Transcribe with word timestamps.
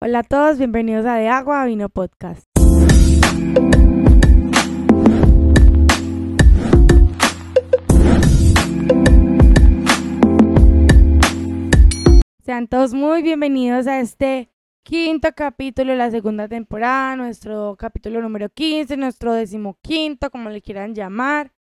Hola 0.00 0.20
a 0.20 0.22
todos, 0.22 0.58
bienvenidos 0.58 1.04
a 1.06 1.16
De 1.16 1.26
Agua 1.26 1.64
Vino 1.66 1.88
Podcast. 1.88 2.46
Sean 12.44 12.68
todos 12.68 12.94
muy 12.94 13.22
bienvenidos 13.22 13.88
a 13.88 13.98
este 13.98 14.52
quinto 14.84 15.30
capítulo 15.34 15.90
de 15.90 15.98
la 15.98 16.12
segunda 16.12 16.46
temporada, 16.46 17.16
nuestro 17.16 17.74
capítulo 17.76 18.22
número 18.22 18.50
15, 18.50 18.96
nuestro 18.96 19.34
decimoquinto, 19.34 20.30
como 20.30 20.48
le 20.48 20.62
quieran 20.62 20.94
llamar. 20.94 21.52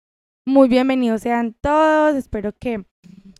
Muy 0.44 0.68
bienvenidos 0.68 1.22
sean 1.22 1.54
todos, 1.58 2.14
espero 2.14 2.52
que 2.52 2.84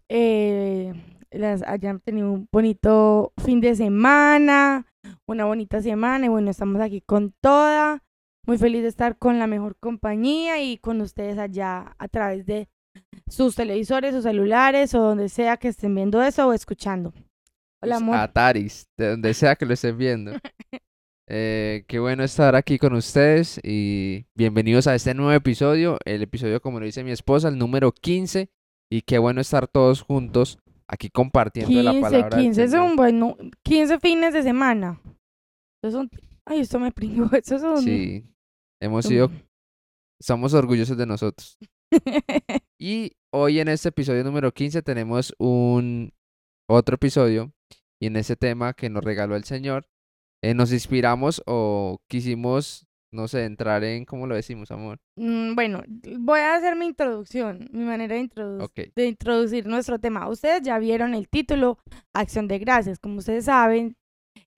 eh, 0.09 0.95
las 1.39 1.63
hayan 1.63 2.01
tenido 2.01 2.33
un 2.33 2.49
bonito 2.51 3.33
fin 3.45 3.61
de 3.61 3.75
semana, 3.75 4.87
una 5.27 5.45
bonita 5.45 5.83
semana 5.83 6.27
y 6.27 6.29
bueno, 6.29 6.51
estamos 6.51 6.81
aquí 6.81 7.01
con 7.01 7.35
toda. 7.41 8.03
Muy 8.47 8.59
feliz 8.59 8.83
de 8.83 8.89
estar 8.89 9.19
con 9.19 9.39
la 9.39 9.47
mejor 9.47 9.77
compañía 9.79 10.63
y 10.63 10.79
con 10.79 11.01
ustedes 11.01 11.37
allá 11.39 11.97
a 11.99 12.09
través 12.09 12.47
de 12.47 12.69
sus 13.29 13.57
televisores 13.57 14.15
o 14.15 14.23
celulares 14.23 14.95
o 14.95 15.01
donde 15.01 15.29
sea 15.29 15.57
que 15.57 15.69
estén 15.69 15.95
viendo 15.95 16.23
eso 16.23 16.47
o 16.47 16.53
escuchando. 16.53 17.13
Hola, 17.83 17.97
Los 17.97 18.03
amor. 18.03 18.17
Ataris, 18.17 18.89
de 18.97 19.11
donde 19.11 19.35
sea 19.35 19.57
que 19.57 19.67
lo 19.67 19.75
estén 19.75 19.99
viendo. 19.99 20.33
Eh, 21.29 21.85
qué 21.89 21.99
bueno 21.99 22.23
estar 22.23 22.55
aquí 22.55 22.79
con 22.79 22.93
ustedes 22.95 23.59
y 23.65 24.27
bienvenidos 24.37 24.87
a 24.87 24.95
este 24.95 25.13
nuevo 25.13 25.33
episodio, 25.33 25.99
el 26.05 26.23
episodio 26.23 26.63
como 26.63 26.79
lo 26.79 26.87
dice 26.87 27.03
mi 27.03 27.11
esposa, 27.11 27.49
el 27.49 27.59
número 27.59 27.91
15 27.91 28.49
y 28.89 29.03
qué 29.03 29.19
bueno 29.19 29.41
estar 29.41 29.67
todos 29.67 30.03
juntos 30.03 30.61
aquí 30.89 31.11
compartiendo 31.11 31.83
la 31.83 31.91
15, 31.93 32.01
palabra 32.03 32.37
del 32.37 32.45
15 32.47 32.69
Señor. 32.69 32.87
son, 32.89 32.97
bueno, 32.97 33.37
15 33.63 33.99
fines 34.01 34.35
de 34.35 34.43
semana. 34.43 35.01
Son, 35.91 36.11
ay, 36.45 36.61
esto 36.61 36.79
me 36.81 36.91
pringó, 36.93 37.29
esos 37.33 37.61
son... 37.61 37.83
Sí, 37.83 38.25
hemos 38.81 39.05
son- 39.05 39.11
sido, 39.13 39.31
estamos 40.21 40.55
orgullosos 40.55 40.97
de 40.97 41.07
nosotros. 41.07 41.59
Y 42.79 43.13
hoy 43.33 43.59
en 43.61 43.69
este 43.69 43.89
episodio 43.89 44.23
número 44.23 44.53
15 44.53 44.83
tenemos 44.83 45.35
un 45.39 46.13
otro 46.69 46.97
episodio 46.97 47.53
y 48.01 48.07
en 48.09 48.17
ese 48.17 48.37
tema 48.37 48.75
que 48.75 48.91
nos 48.91 49.03
regaló 49.03 49.35
el 49.35 49.45
Señor, 49.45 49.89
eh, 50.43 50.53
nos 50.53 50.73
inspiramos 50.73 51.43
o 51.47 51.99
quisimos, 52.09 52.86
no 53.13 53.29
sé, 53.29 53.45
entrar 53.45 53.83
en, 53.85 54.05
¿cómo 54.05 54.27
lo 54.27 54.35
decimos, 54.35 54.71
amor? 54.71 54.99
Mm, 55.17 55.55
Bueno, 55.55 55.83
voy 56.19 56.41
a 56.41 56.55
hacer 56.55 56.77
mi 56.77 56.87
introducción, 56.87 57.69
mi 57.73 57.85
manera 57.85 58.15
de, 58.17 58.23
introdu- 58.23 58.63
de 58.95 59.07
introducir 59.07 59.67
nuestro 59.67 59.99
tema. 59.99 60.29
Ustedes 60.29 60.63
ya 60.63 60.79
vieron 60.79 61.15
el 61.15 61.29
título, 61.29 61.79
Acción 62.15 62.49
de 62.49 62.59
Gracias. 62.59 62.99
Como 62.99 63.19
ustedes 63.19 63.47
saben, 63.47 63.97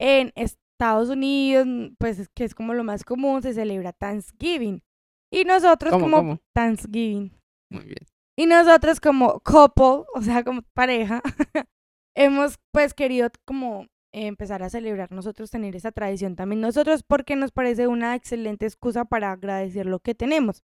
en 0.01 0.33
Estados 0.35 1.09
Unidos, 1.11 1.67
mm, 1.67 1.95
pues 1.99 2.19
es 2.19 2.29
que 2.35 2.45
es 2.45 2.55
como 2.55 2.75
lo 2.75 2.85
más 2.85 3.05
común, 3.05 3.43
se 3.43 3.53
celebra 3.55 3.93
Thanksgiving. 3.93 4.83
Y 5.31 5.45
nosotros 5.45 5.93
¿Cómo, 5.93 6.05
como 6.05 6.17
cómo? 6.17 6.39
Thanksgiving. 6.55 7.33
Muy 7.71 7.85
bien. 7.85 8.07
Y 8.37 8.47
nosotros 8.47 8.99
como 9.01 9.41
couple, 9.41 10.05
o 10.15 10.23
sea, 10.23 10.43
como 10.45 10.63
pareja, 10.75 11.21
hemos 12.17 12.59
pues 12.73 12.95
querido 12.95 13.29
como 13.45 13.87
empezar 14.13 14.63
a 14.63 14.71
celebrar 14.71 15.13
nosotros, 15.13 15.51
tener 15.51 15.77
esa 15.77 15.93
tradición 15.93 16.37
también 16.37 16.61
nosotros, 16.61 17.03
porque 17.03 17.37
nos 17.37 17.53
parece 17.53 17.87
una 17.87 18.15
excelente 18.15 18.67
excusa 18.67 19.05
para 19.05 19.33
agradecer 19.33 19.87
lo 19.87 20.01
que 20.01 20.15
tenemos. 20.15 20.63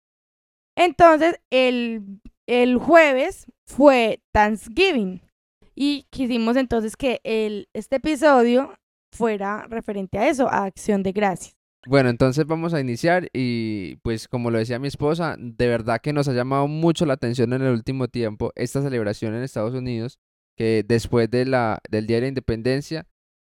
Entonces, 0.77 1.41
el, 1.51 2.21
el 2.47 2.79
jueves 2.79 3.47
fue 3.67 4.23
Thanksgiving 4.33 5.23
y 5.75 6.07
quisimos 6.11 6.57
entonces 6.57 6.97
que 6.97 7.21
el, 7.25 7.69
este 7.73 7.97
episodio 7.97 8.75
fuera 9.13 9.67
referente 9.69 10.19
a 10.19 10.29
eso, 10.29 10.49
a 10.49 10.65
acción 10.65 11.03
de 11.03 11.13
gracias. 11.13 11.57
Bueno, 11.87 12.09
entonces 12.09 12.47
vamos 12.47 12.73
a 12.73 12.81
iniciar 12.81 13.29
y 13.33 13.97
pues 13.97 14.27
como 14.27 14.51
lo 14.51 14.59
decía 14.59 14.79
mi 14.79 14.89
esposa, 14.89 15.37
de 15.39 15.69
verdad 15.69 16.01
que 16.01 16.15
nos 16.15 16.29
ha 16.29 16.33
llamado 16.33 16.67
mucho 16.67 17.05
la 17.05 17.15
atención 17.15 17.53
en 17.53 17.63
el 17.63 17.73
último 17.73 18.09
tiempo 18.09 18.53
esta 18.57 18.81
celebración 18.81 19.35
en 19.35 19.43
Estados 19.43 19.75
Unidos, 19.75 20.19
que 20.57 20.83
después 20.87 21.31
de 21.31 21.45
la, 21.45 21.81
del 21.91 22.07
Día 22.07 22.17
de 22.17 22.23
la 22.23 22.29
Independencia 22.29 23.07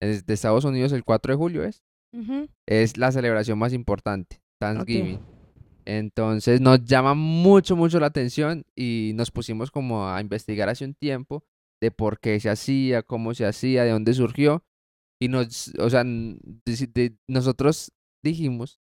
de 0.05 0.33
Estados 0.33 0.65
Unidos 0.65 0.91
el 0.91 1.03
4 1.03 1.33
de 1.33 1.37
julio 1.37 1.63
es, 1.63 1.83
Ujú. 2.13 2.47
es 2.67 2.97
la 2.97 3.11
celebración 3.11 3.57
más 3.59 3.73
importante, 3.73 4.41
Thanksgiving. 4.59 5.19
Entonces 5.85 6.61
nos 6.61 6.83
llama 6.83 7.13
mucho, 7.13 7.75
mucho 7.75 7.99
la 7.99 8.07
atención 8.07 8.65
y 8.75 9.11
nos 9.15 9.29
pusimos 9.31 9.69
como 9.69 10.09
a 10.09 10.19
investigar 10.19 10.67
hace 10.69 10.83
un 10.85 10.95
tiempo 10.95 11.43
de 11.81 11.91
por 11.91 12.19
qué 12.19 12.39
se 12.39 12.49
hacía, 12.49 13.03
cómo 13.03 13.33
se 13.33 13.45
hacía, 13.45 13.83
de 13.83 13.91
dónde 13.91 14.13
surgió. 14.13 14.63
Y 15.21 15.27
nos, 15.27 15.71
o 15.79 15.89
sea, 15.89 16.03
deci- 16.03 16.91
de- 16.91 17.15
nosotros 17.29 17.91
dijimos, 18.23 18.79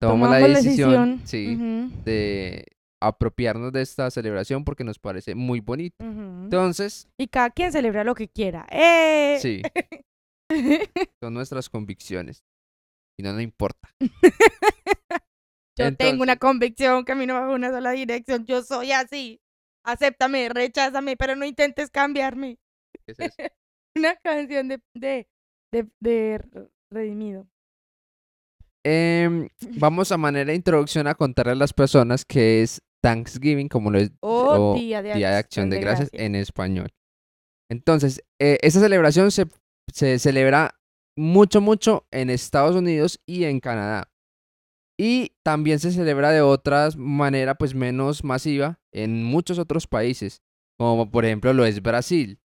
tomamos 0.00 0.30
la 0.30 0.38
decisión, 0.38 1.20
sí, 1.24 1.54
Ujú, 1.56 1.92
de 2.04 2.64
apropiarnos 3.00 3.72
de 3.72 3.82
esta 3.82 4.10
celebración 4.10 4.64
porque 4.64 4.84
nos 4.84 4.98
parece 4.98 5.34
muy 5.34 5.60
bonito. 5.60 5.96
ujú. 6.04 6.44
Entonces, 6.44 7.08
Y 7.18 7.26
cada 7.28 7.50
quien 7.50 7.70
celebra 7.72 8.02
lo 8.04 8.14
que 8.14 8.28
quiera. 8.28 8.66
¡Eh! 8.70 9.38
sí, 9.40 9.62
son 11.22 11.34
nuestras 11.34 11.68
convicciones 11.68 12.44
y 13.18 13.22
no 13.22 13.32
nos 13.32 13.42
importa. 13.42 13.88
Yo 15.78 15.94
tengo 15.96 16.22
una 16.22 16.36
convicción 16.36 17.04
que 17.04 17.12
a 17.12 17.14
mí 17.14 17.26
no 17.26 17.34
me 17.34 17.40
va 17.40 17.54
una 17.54 17.70
sola 17.70 17.92
dirección. 17.92 18.44
Yo 18.46 18.62
soy 18.62 18.90
así. 18.90 19.40
Acéptame, 19.84 20.48
recházame, 20.48 21.16
pero 21.16 21.36
no 21.36 21.44
intentes 21.44 21.90
cambiarme. 21.90 22.58
¿Qué 23.06 23.12
es 23.12 23.20
eso? 23.20 23.34
Una 23.96 24.16
canción 24.16 24.68
de, 24.68 24.80
de, 24.94 25.28
de, 25.72 25.88
de 26.00 26.68
Redimido. 26.90 27.46
Em, 28.84 29.48
vamos 29.78 30.12
a 30.12 30.16
manera 30.16 30.50
de 30.50 30.56
introducción 30.56 31.06
a 31.06 31.14
contarle 31.14 31.52
a 31.52 31.56
las 31.56 31.72
personas 31.72 32.24
que 32.24 32.62
es 32.62 32.80
Thanksgiving, 33.02 33.68
como 33.68 33.90
lo 33.90 33.98
es 33.98 34.10
Oh, 34.20 34.72
o 34.72 34.78
Día 34.78 35.02
de 35.02 35.14
Día 35.14 35.30
de 35.30 35.36
Acción 35.36 35.70
de 35.70 35.80
Gracias 35.80 36.10
Gracias. 36.10 36.26
en 36.26 36.34
español. 36.34 36.88
Entonces, 37.70 38.22
eh, 38.40 38.58
esta 38.62 38.80
celebración 38.80 39.30
se, 39.30 39.46
se 39.92 40.18
celebra 40.18 40.78
mucho, 41.16 41.60
mucho 41.60 42.06
en 42.10 42.30
Estados 42.30 42.76
Unidos 42.76 43.20
y 43.26 43.44
en 43.44 43.60
Canadá. 43.60 44.10
Y 44.98 45.36
también 45.44 45.78
se 45.78 45.92
celebra 45.92 46.30
de 46.30 46.40
otra 46.40 46.88
manera, 46.96 47.54
pues 47.54 47.74
menos 47.74 48.24
masiva, 48.24 48.80
en 48.92 49.22
muchos 49.22 49.58
otros 49.58 49.86
países, 49.86 50.42
como 50.76 51.10
por 51.10 51.24
ejemplo 51.24 51.52
lo 51.52 51.64
es 51.64 51.82
Brasil 51.82 52.40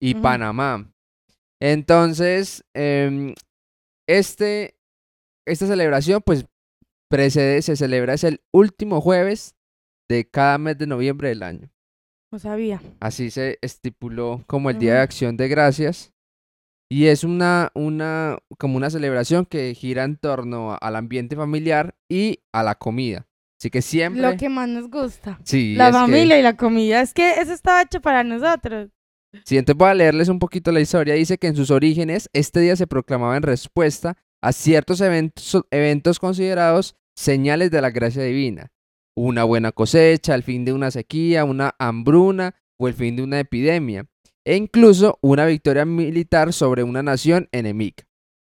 y. 0.00 0.14
Panamá. 0.14 0.90
Entonces, 1.60 2.64
em, 2.74 3.34
este, 4.06 4.78
esta 5.46 5.66
celebración, 5.66 6.22
pues 6.24 6.46
precede, 7.10 7.62
se 7.62 7.76
celebra, 7.76 8.14
es 8.14 8.24
el 8.24 8.40
último 8.52 9.00
jueves 9.00 9.54
de 10.08 10.28
cada 10.28 10.58
mes 10.58 10.78
de 10.78 10.86
noviembre 10.86 11.28
del 11.28 11.42
año. 11.42 11.70
No 12.30 12.38
sabía. 12.38 12.80
Así 13.00 13.30
se 13.30 13.58
estipuló 13.62 14.44
como 14.46 14.70
el 14.70 14.78
Día 14.78 14.94
de. 14.94 15.00
Acción 15.00 15.36
de 15.36 15.48
Gracias. 15.48 16.12
Y 16.90 17.06
es 17.06 17.22
una, 17.24 17.70
una, 17.74 18.38
como 18.58 18.76
una 18.76 18.88
celebración 18.90 19.44
que 19.44 19.74
gira 19.74 20.04
en 20.04 20.16
torno 20.16 20.76
al 20.80 20.96
ambiente 20.96 21.36
familiar 21.36 21.94
y 22.08 22.40
a 22.52 22.62
la 22.62 22.76
comida. 22.76 23.26
Así 23.60 23.70
que 23.70 23.82
siempre. 23.82 24.22
Lo 24.22 24.36
que 24.36 24.48
más 24.48 24.68
nos 24.68 24.88
gusta. 24.88 25.38
Sí, 25.44 25.74
la 25.74 25.86
que- 25.88 25.92
familia 25.92 26.38
y 26.38 26.42
la 26.42 26.56
comida. 26.56 27.00
Es 27.02 27.12
que 27.12 27.40
eso 27.40 27.52
estaba 27.52 27.82
hecho 27.82 28.00
para 28.00 28.24
nosotros. 28.24 28.88
Sí, 29.44 29.58
entonces 29.58 29.78
voy 29.78 29.90
a 29.90 29.94
leerles 29.94 30.28
un 30.28 30.38
poquito 30.38 30.72
la 30.72 30.80
historia. 30.80 31.12
Dice 31.14 31.36
que 31.36 31.48
en 31.48 31.56
sus 31.56 31.70
orígenes 31.70 32.30
este 32.32 32.60
día 32.60 32.76
se 32.76 32.86
proclamaba 32.86 33.36
en 33.36 33.42
respuesta 33.42 34.16
a 34.40 34.52
ciertos 34.52 35.00
eventos, 35.02 35.60
eventos 35.70 36.18
considerados 36.18 36.96
señales 37.14 37.70
de 37.70 37.82
la 37.82 37.90
gracia 37.90 38.22
divina. 38.22 38.70
Una 39.16 39.44
buena 39.44 39.72
cosecha, 39.72 40.34
el 40.34 40.44
fin 40.44 40.64
de 40.64 40.72
una 40.72 40.90
sequía, 40.90 41.44
una 41.44 41.74
hambruna 41.78 42.54
o 42.78 42.88
el 42.88 42.94
fin 42.94 43.16
de 43.16 43.22
una 43.24 43.40
epidemia. 43.40 44.06
E 44.48 44.56
incluso 44.56 45.18
una 45.20 45.44
victoria 45.44 45.84
militar 45.84 46.54
sobre 46.54 46.82
una 46.82 47.02
nación 47.02 47.50
enemiga. 47.52 48.08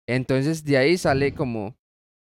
Entonces 0.07 0.63
de 0.63 0.77
ahí 0.77 0.99
sale 0.99 1.34
como 1.34 1.79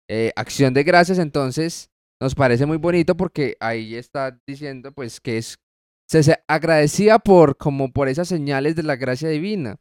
eh, 0.06 0.32
acción 0.36 0.74
de 0.74 0.84
gracias. 0.84 1.18
Entonces 1.18 1.90
nos 2.20 2.34
parece 2.34 2.66
muy 2.66 2.76
bonito 2.76 3.16
porque 3.16 3.56
ahí 3.60 3.94
está 3.94 4.38
diciendo 4.46 4.92
pues 4.92 5.18
que 5.18 5.38
es 5.38 5.58
se, 6.06 6.22
se 6.22 6.38
agradecía 6.46 7.18
por 7.18 7.56
como 7.56 7.90
por 7.90 8.08
esas 8.08 8.28
señales 8.28 8.76
de 8.76 8.82
la 8.82 8.96
gracia 8.96 9.30
divina 9.30 9.80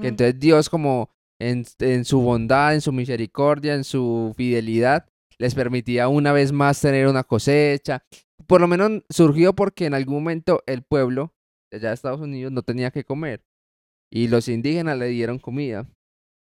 que 0.00 0.06
entonces 0.06 0.38
Dios 0.38 0.70
como 0.70 1.10
en, 1.40 1.64
en 1.80 2.04
su 2.04 2.20
bondad 2.20 2.74
en 2.74 2.80
su 2.80 2.92
misericordia 2.92 3.74
en 3.74 3.82
su 3.82 4.32
fidelidad 4.36 5.06
les 5.38 5.56
permitía 5.56 6.06
una 6.06 6.32
vez 6.32 6.52
más 6.52 6.80
tener 6.80 7.08
una 7.08 7.24
cosecha 7.24 8.04
por 8.46 8.60
lo 8.60 8.68
menos 8.68 9.02
surgió 9.10 9.52
porque 9.52 9.86
en 9.86 9.94
algún 9.94 10.14
momento 10.14 10.62
el 10.66 10.82
pueblo 10.82 11.33
allá 11.74 11.88
de 11.88 11.94
Estados 11.94 12.20
Unidos 12.20 12.52
no 12.52 12.62
tenía 12.62 12.90
que 12.90 13.04
comer 13.04 13.42
y 14.12 14.28
los 14.28 14.48
indígenas 14.48 14.98
le 14.98 15.08
dieron 15.08 15.38
comida 15.38 15.88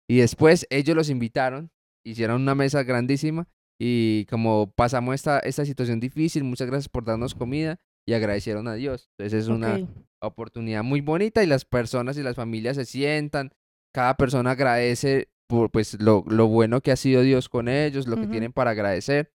y 0.08 0.18
después 0.18 0.66
ellos 0.70 0.96
los 0.96 1.10
invitaron 1.10 1.70
hicieron 2.04 2.42
una 2.42 2.54
mesa 2.54 2.82
grandísima 2.82 3.46
y 3.80 4.24
como 4.26 4.72
pasamos 4.74 5.14
esta, 5.14 5.38
esta 5.40 5.64
situación 5.64 6.00
difícil 6.00 6.44
muchas 6.44 6.66
gracias 6.66 6.88
por 6.88 7.04
darnos 7.04 7.34
comida 7.34 7.78
y 8.06 8.14
agradecieron 8.14 8.66
a 8.68 8.74
Dios. 8.74 9.10
Entonces 9.12 9.44
es 9.44 9.48
una 9.48 9.86
oportunidad 10.20 10.82
muy 10.82 11.02
bonita 11.02 11.44
y 11.44 11.46
las 11.46 11.64
personas 11.64 12.16
y 12.16 12.22
las 12.22 12.36
familias 12.36 12.76
se 12.76 12.86
sientan, 12.86 13.50
cada 13.94 14.16
persona 14.16 14.52
agradece 14.52 15.28
por 15.46 15.70
pues 15.70 16.00
lo, 16.00 16.24
lo 16.26 16.48
bueno 16.48 16.80
que 16.80 16.90
ha 16.90 16.96
sido 16.96 17.22
Dios 17.22 17.48
con 17.48 17.68
ellos, 17.68 18.06
lo 18.06 18.16
que 18.16 18.26
tienen 18.26 18.52
para 18.52 18.70
agradecer. 18.70 19.32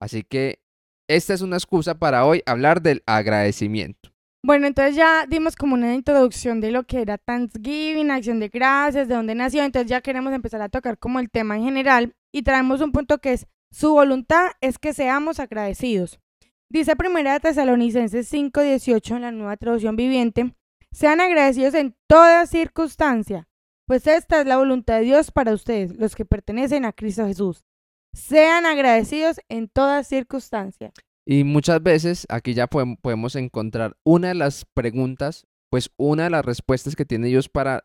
Así 0.00 0.22
que 0.24 0.60
esta 1.08 1.34
es 1.34 1.40
una 1.40 1.56
excusa 1.56 1.98
para 1.98 2.24
hoy 2.24 2.42
hablar 2.46 2.82
del 2.82 3.02
agradecimiento. 3.06 4.13
Bueno, 4.44 4.66
entonces 4.66 4.94
ya 4.94 5.24
dimos 5.26 5.56
como 5.56 5.72
una 5.72 5.94
introducción 5.94 6.60
de 6.60 6.70
lo 6.70 6.84
que 6.84 7.00
era 7.00 7.16
Thanksgiving, 7.16 8.10
acción 8.10 8.40
de 8.40 8.50
gracias, 8.50 9.08
de 9.08 9.14
dónde 9.14 9.34
nació. 9.34 9.64
Entonces 9.64 9.88
ya 9.88 10.02
queremos 10.02 10.34
empezar 10.34 10.60
a 10.60 10.68
tocar 10.68 10.98
como 10.98 11.18
el 11.18 11.30
tema 11.30 11.56
en 11.56 11.64
general 11.64 12.14
y 12.30 12.42
traemos 12.42 12.82
un 12.82 12.92
punto 12.92 13.16
que 13.22 13.32
es 13.32 13.46
su 13.70 13.94
voluntad 13.94 14.50
es 14.60 14.78
que 14.78 14.92
seamos 14.92 15.40
agradecidos. 15.40 16.20
Dice 16.68 16.94
Primera 16.94 17.32
de 17.32 17.40
Tesalonicenses 17.40 18.30
5:18 18.30 19.16
en 19.16 19.22
la 19.22 19.32
nueva 19.32 19.56
traducción 19.56 19.96
viviente, 19.96 20.54
sean 20.92 21.22
agradecidos 21.22 21.72
en 21.72 21.96
toda 22.06 22.44
circunstancia, 22.44 23.48
pues 23.86 24.06
esta 24.06 24.42
es 24.42 24.46
la 24.46 24.58
voluntad 24.58 24.98
de 24.98 25.06
Dios 25.06 25.30
para 25.30 25.54
ustedes, 25.54 25.96
los 25.96 26.14
que 26.14 26.26
pertenecen 26.26 26.84
a 26.84 26.92
Cristo 26.92 27.26
Jesús. 27.26 27.64
Sean 28.12 28.66
agradecidos 28.66 29.40
en 29.48 29.68
toda 29.68 30.04
circunstancia. 30.04 30.92
Y 31.26 31.44
muchas 31.44 31.82
veces 31.82 32.26
aquí 32.28 32.54
ya 32.54 32.68
podem- 32.68 32.98
podemos 33.00 33.34
encontrar 33.36 33.96
una 34.04 34.28
de 34.28 34.34
las 34.34 34.64
preguntas, 34.74 35.46
pues 35.70 35.90
una 35.96 36.24
de 36.24 36.30
las 36.30 36.44
respuestas 36.44 36.96
que 36.96 37.04
tiene 37.06 37.28
Dios 37.28 37.48
para 37.48 37.84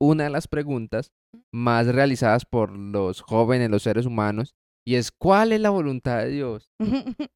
una 0.00 0.24
de 0.24 0.30
las 0.30 0.48
preguntas 0.48 1.12
más 1.52 1.86
realizadas 1.86 2.44
por 2.44 2.70
los 2.76 3.20
jóvenes, 3.20 3.70
los 3.70 3.82
seres 3.84 4.06
humanos, 4.06 4.54
y 4.84 4.96
es 4.96 5.12
¿cuál 5.12 5.52
es 5.52 5.60
la 5.60 5.70
voluntad 5.70 6.18
de 6.18 6.30
Dios? 6.30 6.72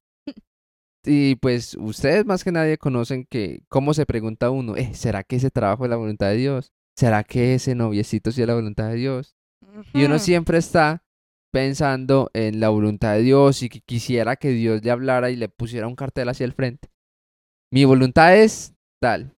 Y 1.07 1.35
pues 1.35 1.75
ustedes 1.79 2.25
más 2.25 2.43
que 2.43 2.51
nadie 2.51 2.79
conocen 2.79 3.27
que 3.29 3.61
cómo 3.69 3.93
se 3.93 4.07
pregunta 4.07 4.49
uno, 4.49 4.75
eh, 4.75 4.95
¿será 4.95 5.23
que 5.23 5.35
ese 5.35 5.51
trabajo 5.51 5.83
es 5.85 5.89
la 5.91 5.97
voluntad 5.97 6.29
de 6.29 6.37
Dios? 6.37 6.73
¿Será 6.97 7.23
que 7.23 7.53
ese 7.53 7.75
noviecito 7.75 8.31
sí 8.31 8.41
es 8.41 8.47
la 8.47 8.55
voluntad 8.55 8.89
de 8.89 8.95
Dios? 8.95 9.35
Y 9.93 10.03
uno 10.05 10.17
siempre 10.17 10.57
está 10.57 11.03
pensando 11.55 12.29
en 12.33 12.59
la 12.59 12.67
voluntad 12.67 13.13
de 13.13 13.21
Dios 13.21 13.63
y 13.63 13.69
que 13.69 13.79
quisiera 13.79 14.35
que 14.35 14.49
Dios 14.49 14.83
le 14.83 14.91
hablara 14.91 15.29
y 15.29 15.37
le 15.37 15.47
pusiera 15.47 15.87
un 15.87 15.95
cartel 15.95 16.27
hacia 16.27 16.43
el 16.43 16.51
frente. 16.51 16.89
Mi 17.71 17.85
voluntad 17.85 18.35
es 18.35 18.73
tal. 19.01 19.33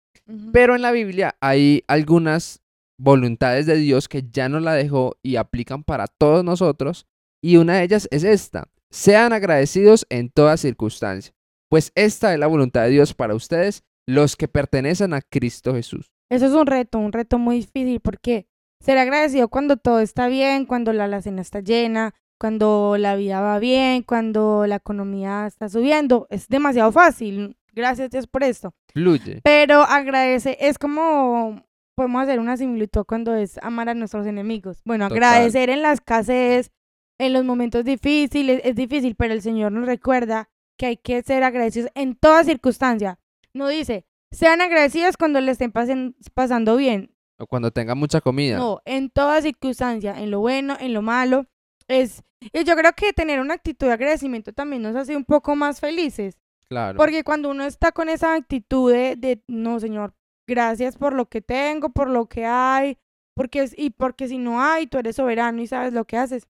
Pero 0.54 0.78
en 0.78 0.82
la 0.82 0.94
Biblia 0.94 1.36
hay 1.42 1.84
algunas 1.88 2.62
voluntades 2.98 3.66
de 3.66 3.76
Dios 3.76 4.08
que 4.08 4.24
ya 4.32 4.48
nos 4.48 4.62
la 4.62 4.76
dejó 4.76 5.18
y 5.24 5.36
aplican 5.36 5.84
para 5.84 6.08
todos 6.08 6.46
nosotros. 6.46 7.06
Y 7.44 7.58
una 7.58 7.80
de 7.80 7.84
ellas 7.84 8.08
es 8.12 8.24
esta. 8.24 8.70
Sean 8.90 9.34
agradecidos 9.34 10.08
en 10.10 10.30
toda 10.30 10.56
circunstancia. 10.56 11.36
Pues 11.70 11.92
esta 11.96 12.32
es 12.32 12.40
la 12.40 12.48
voluntad 12.48 12.84
de 12.84 12.92
Dios 12.92 13.14
para 13.14 13.36
ustedes, 13.36 13.84
los 14.08 14.38
que 14.38 14.48
pertenecen 14.48 15.14
a 15.14 15.20
Cristo 15.20 15.74
Jesús. 15.74 16.14
Eso 16.32 16.46
es 16.46 16.54
un 16.54 16.66
reto, 16.66 16.98
un 16.98 17.12
reto 17.12 17.40
muy 17.40 17.58
difícil 17.58 18.00
porque 18.00 18.48
ser 18.86 18.98
agradecido 18.98 19.48
cuando 19.50 19.78
todo 19.78 20.00
está 20.00 20.28
bien, 20.28 20.66
cuando 20.66 20.94
la 20.94 21.06
alacena 21.06 21.42
está 21.42 21.60
llena, 21.60 22.14
cuando 22.40 22.96
la 23.00 23.16
vida 23.16 23.42
va 23.42 23.60
bien, 23.60 24.04
cuando 24.04 24.66
la 24.68 24.76
economía 24.76 25.48
está 25.48 25.70
subiendo, 25.70 26.28
es 26.30 26.48
demasiado 26.48 26.92
fácil. 26.92 27.58
Gracias 27.74 28.10
Dios 28.12 28.28
por 28.28 28.44
esto. 28.44 28.74
Fluye. 28.94 29.42
Pero 29.44 29.82
agradece, 29.82 30.58
es 30.62 30.78
como 30.78 31.64
podemos 31.96 32.24
hacer 32.24 32.40
una 32.40 32.58
similitud 32.58 33.06
cuando 33.06 33.36
es 33.36 33.58
amar 33.64 33.90
a 33.90 33.94
nuestros 33.94 34.28
enemigos. 34.28 34.82
Bueno, 34.86 35.08
Total. 35.08 35.24
agradecer 35.24 35.70
en 35.70 35.82
la 35.82 35.94
escasez, 35.94 36.72
en 37.18 37.32
los 37.34 37.46
momentos 37.46 37.86
difíciles, 37.86 38.62
es 38.66 38.76
difícil, 38.76 39.16
pero 39.16 39.34
el 39.34 39.42
Señor 39.42 39.72
nos 39.72 39.86
recuerda 39.86 40.50
que 40.78 40.88
hay 40.88 40.98
que 40.98 41.22
ser 41.24 41.44
agradecidos 41.44 41.90
en 41.96 42.16
toda 42.16 42.44
circunstancia. 42.44 43.18
No 43.54 43.70
dice, 43.70 44.06
sean 44.32 44.60
agradecidos 44.60 45.16
cuando 45.16 45.40
le 45.40 45.52
estén 45.52 45.72
pasen- 45.72 46.16
pasando 46.34 46.76
bien. 46.76 47.15
O 47.40 47.48
cuando 47.48 47.72
tenga 47.72 47.96
mucha 47.96 48.22
comida. 48.22 48.58
No, 48.58 48.82
en 48.86 49.10
toda 49.10 49.42
circunstancia, 49.42 50.20
en 50.20 50.32
lo 50.32 50.40
bueno, 50.40 50.78
en 50.80 50.94
lo 50.94 51.02
malo. 51.02 51.46
Es, 51.88 52.24
y 52.54 52.64
yo 52.64 52.76
creo 52.76 52.94
que 52.94 53.14
tener 53.14 53.40
una 53.40 53.54
actitud 53.56 53.88
de 53.88 53.94
agradecimiento 53.94 54.54
también 54.54 54.82
nos 54.82 54.96
hace 54.96 55.16
un 55.16 55.26
poco 55.26 55.56
más 55.56 55.80
felices. 55.80 56.38
Claro. 56.70 56.98
Porque 56.98 57.24
cuando 57.24 57.50
uno 57.52 57.64
está 57.66 57.92
con 57.92 58.10
esa 58.10 58.34
actitud 58.36 58.92
de, 58.92 59.16
de, 59.16 59.44
no, 59.48 59.80
Señor, 59.80 60.14
gracias 60.48 60.98
por 60.98 61.14
lo 61.14 61.28
que 61.28 61.42
tengo, 61.42 61.90
por 61.90 62.10
lo 62.10 62.28
que 62.28 62.46
hay, 62.46 62.98
porque 63.36 63.64
es- 63.64 63.78
y 63.78 63.90
porque 63.92 64.28
si 64.28 64.38
no 64.38 64.62
hay, 64.64 64.88
tú 64.88 64.98
eres 64.98 65.18
soberano 65.18 65.62
y 65.62 65.68
sabes 65.68 65.94
lo 65.94 66.06
que 66.06 66.18
haces. 66.18 66.48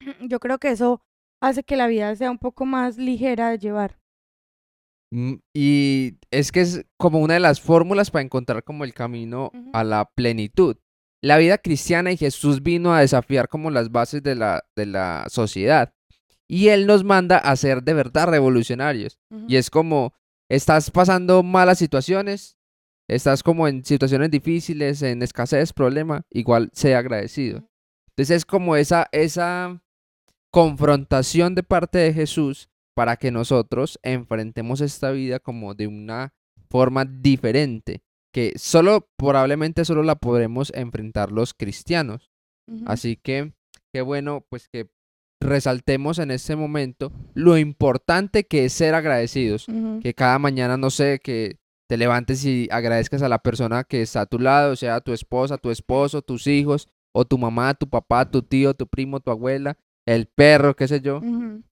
Yo 0.20 0.40
creo 0.40 0.58
que 0.58 0.70
eso 0.70 1.02
hace 1.42 1.62
que 1.64 1.76
la 1.76 1.88
vida 1.88 2.14
sea 2.16 2.30
un 2.30 2.38
poco 2.38 2.64
más 2.64 2.96
ligera 2.96 3.50
de 3.50 3.58
llevar. 3.58 3.98
Mm, 5.14 5.34
Y 5.54 6.18
es 6.32 6.50
que 6.50 6.60
es 6.60 6.84
como 6.96 7.20
una 7.20 7.34
de 7.34 7.40
las 7.40 7.60
fórmulas 7.60 8.10
para 8.10 8.24
encontrar 8.24 8.64
como 8.64 8.82
el 8.82 8.92
camino 8.92 9.52
a 9.72 9.84
la 9.84 10.10
plenitud. 10.12 10.76
La 11.22 11.38
vida 11.38 11.58
cristiana 11.58 12.10
y 12.10 12.16
Jesús 12.16 12.64
vino 12.64 12.92
a 12.92 13.00
desafiar 13.00 13.48
como 13.48 13.70
las 13.70 13.92
bases 13.92 14.24
de 14.24 14.34
la, 14.34 14.64
de 14.74 14.86
la 14.86 15.26
sociedad. 15.28 15.94
Y 16.48 16.68
Él 16.68 16.88
nos 16.88 17.04
manda 17.04 17.38
a 17.38 17.54
ser 17.54 17.84
de 17.84 17.94
verdad 17.94 18.28
revolucionarios. 18.28 19.20
Y 19.46 19.54
es 19.56 19.70
como, 19.70 20.14
estás 20.48 20.90
pasando 20.90 21.44
malas 21.44 21.78
situaciones, 21.78 22.58
estás 23.08 23.44
como 23.44 23.68
en 23.68 23.84
situaciones 23.84 24.32
difíciles, 24.32 25.00
en 25.02 25.22
escasez, 25.22 25.72
problema, 25.72 26.26
igual 26.30 26.70
sea 26.74 26.98
agradecido. 26.98 27.62
Entonces 28.08 28.38
es 28.38 28.44
como 28.44 28.74
esa, 28.74 29.06
esa 29.12 29.80
confrontación 30.50 31.54
de 31.54 31.62
parte 31.62 31.98
de 31.98 32.12
Jesús 32.12 32.68
para 32.94 33.16
que 33.16 33.30
nosotros 33.30 33.98
enfrentemos 34.02 34.80
esta 34.80 35.10
vida 35.10 35.40
como 35.40 35.74
de 35.74 35.86
una 35.86 36.32
forma 36.70 37.04
diferente, 37.04 38.02
que 38.32 38.52
solo, 38.56 39.08
probablemente 39.16 39.84
solo 39.84 40.02
la 40.02 40.16
podremos 40.16 40.72
enfrentar 40.74 41.30
los 41.32 41.54
cristianos. 41.54 42.30
Así 42.86 43.16
que, 43.16 43.52
qué 43.92 44.00
bueno, 44.00 44.46
pues 44.48 44.68
que 44.68 44.88
resaltemos 45.40 46.18
en 46.18 46.30
este 46.30 46.56
momento 46.56 47.12
lo 47.34 47.58
importante 47.58 48.44
que 48.44 48.64
es 48.64 48.72
ser 48.72 48.94
agradecidos. 48.94 49.66
Que 50.00 50.14
cada 50.14 50.38
mañana, 50.38 50.76
no 50.76 50.90
sé, 50.90 51.20
que 51.22 51.58
te 51.88 51.96
levantes 51.96 52.44
y 52.44 52.68
agradezcas 52.70 53.22
a 53.22 53.28
la 53.28 53.40
persona 53.40 53.84
que 53.84 54.00
está 54.00 54.22
a 54.22 54.26
tu 54.26 54.38
lado, 54.38 54.74
sea 54.74 55.00
tu 55.00 55.12
esposa, 55.12 55.58
tu 55.58 55.70
esposo, 55.70 56.22
tus 56.22 56.46
hijos, 56.46 56.88
o 57.12 57.24
tu 57.24 57.38
mamá, 57.38 57.74
tu 57.74 57.88
papá, 57.88 58.28
tu 58.30 58.42
tío, 58.42 58.74
tu 58.74 58.86
primo, 58.86 59.20
tu 59.20 59.30
abuela, 59.30 59.76
el 60.06 60.26
perro, 60.26 60.74
qué 60.74 60.88
sé 60.88 61.00
yo. 61.00 61.18
Ujú. 61.18 61.62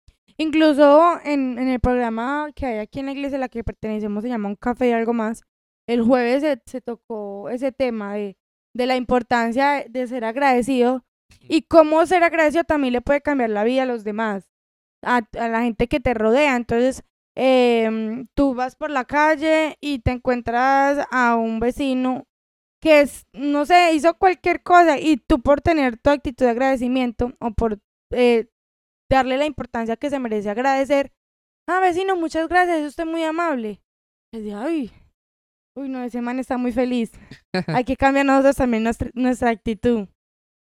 Incluso 0.43 1.21
en, 1.25 1.57
en 1.57 1.69
el 1.69 1.79
programa 1.79 2.51
que 2.55 2.67
hay 2.67 2.79
aquí 2.79 2.99
en 2.99 3.07
la 3.07 3.13
iglesia 3.13 3.39
a 3.39 3.41
la 3.41 3.49
que 3.49 3.63
pertenecemos, 3.63 4.25
se 4.25 4.29
llama 4.29 4.49
Un 4.49 4.57
Café 4.57 4.89
y 4.89 4.93
algo 4.93 5.13
más, 5.13 5.43
el 5.87 6.03
jueves 6.03 6.43
se, 6.43 6.61
se 6.67 6.81
tocó 6.81 7.49
ese 7.49 7.71
tema 7.71 8.15
de, 8.15 8.37
de 8.75 8.87
la 8.87 8.97
importancia 8.97 9.71
de, 9.73 9.87
de 9.89 10.07
ser 10.09 10.25
agradecido 10.25 11.05
y 11.43 11.63
cómo 11.63 12.05
ser 12.07 12.25
agradecido 12.25 12.65
también 12.65 12.93
le 12.93 13.01
puede 13.01 13.21
cambiar 13.21 13.51
la 13.51 13.63
vida 13.63 13.85
a 13.85 13.87
los 13.87 14.03
demás, 14.03 14.51
a, 15.03 15.21
a 15.39 15.49
la 15.49 15.63
gente 15.63 15.87
que 15.87 16.01
te 16.01 16.13
rodea. 16.13 16.57
Entonces, 16.57 17.05
em, 17.37 18.27
tú 18.35 18.55
vas 18.55 18.75
por 18.75 18.91
la 18.91 19.05
calle 19.05 19.77
y 19.81 20.01
te 20.01 20.11
encuentras 20.11 21.07
a 21.13 21.37
un 21.37 21.61
vecino 21.61 22.27
que 22.81 23.03
es, 23.03 23.27
no 23.33 23.65
sé, 23.65 23.95
hizo 23.95 24.15
cualquier 24.19 24.63
cosa 24.65 24.99
y 24.99 25.19
tú 25.19 25.41
por 25.41 25.61
tener 25.61 25.99
tu 25.99 26.11
actitud 26.11 26.47
de 26.47 26.51
agradecimiento 26.51 27.33
o 27.39 27.53
por 27.53 27.79
eh, 28.11 28.49
darle 29.17 29.37
la 29.37 29.47
importancia 29.47 29.97
que 29.97 30.11
se 30.11 30.19
merece 30.19 30.51
agradecer. 30.51 31.13
Ah, 31.69 31.81
vecino, 31.81 32.17
muchas 32.17 32.49
gracias, 32.49 32.81
es 32.81 32.89
usted 32.89 33.07
muy 33.07 33.23
amable. 33.23 33.81
Y 34.33 34.39
dice, 34.41 34.55
ay, 34.55 34.93
uy, 35.77 35.89
no, 35.89 36.03
ese 36.03 36.21
man 36.21 36.39
está 36.39 36.57
muy 36.57 36.73
feliz. 36.73 37.13
Hay 37.69 37.85
que 37.85 37.97
cambiar 37.97 38.27
nosotros 38.27 38.57
también 38.57 38.83
nuestra, 38.83 39.11
nuestra 39.15 39.51
actitud. 39.51 40.09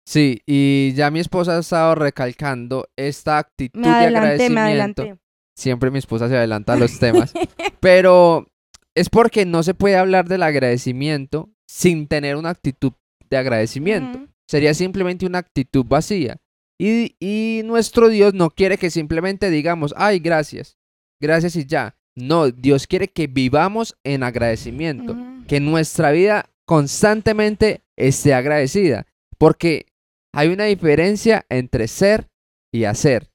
Sí, 0.08 0.40
y 0.46 0.92
ya 0.94 1.10
mi 1.10 1.18
esposa 1.18 1.56
ha 1.56 1.60
estado 1.60 1.96
recalcando 1.96 2.88
esta 2.96 3.38
actitud 3.38 3.80
Me 3.80 3.88
de 3.88 3.94
adelanté, 3.94 4.50
me 4.50 4.60
agradecimiento. 4.60 5.02
adelanté. 5.02 5.22
Siempre 5.58 5.90
mi 5.90 5.98
esposa 5.98 6.28
se 6.28 6.36
adelanta 6.36 6.74
a 6.74 6.76
los 6.76 6.98
temas. 7.00 7.34
Pero 7.80 8.46
es 8.94 9.10
porque 9.10 9.44
no 9.44 9.62
se 9.64 9.74
puede 9.74 9.96
hablar 9.96 10.28
del 10.28 10.44
agradecimiento 10.44 11.50
sin 11.68 12.06
tener 12.06 12.36
una 12.36 12.50
actitud 12.50 12.92
de 13.28 13.36
agradecimiento. 13.36 14.28
Sería 14.48 14.74
simplemente 14.74 15.26
una 15.26 15.38
actitud 15.38 15.84
vacía. 15.84 16.36
Y, 16.78 17.16
y 17.20 17.62
nuestro 17.64 18.08
Dios 18.08 18.34
no 18.34 18.50
quiere 18.50 18.78
que 18.78 18.90
simplemente 18.90 19.50
digamos, 19.50 19.94
ay, 19.96 20.18
gracias, 20.18 20.78
gracias 21.20 21.56
y 21.56 21.66
ya. 21.66 21.96
No, 22.14 22.50
Dios 22.50 22.86
quiere 22.86 23.08
que 23.08 23.26
vivamos 23.26 23.96
en 24.02 24.22
agradecimiento, 24.22 25.16
que 25.46 25.60
nuestra 25.60 26.12
vida 26.12 26.50
constantemente 26.66 27.84
esté 27.94 28.32
agradecida, 28.32 29.06
porque 29.38 29.86
hay 30.32 30.48
una 30.48 30.64
diferencia 30.64 31.44
entre 31.50 31.88
ser 31.88 32.28
y 32.72 32.84
hacer 32.84 33.30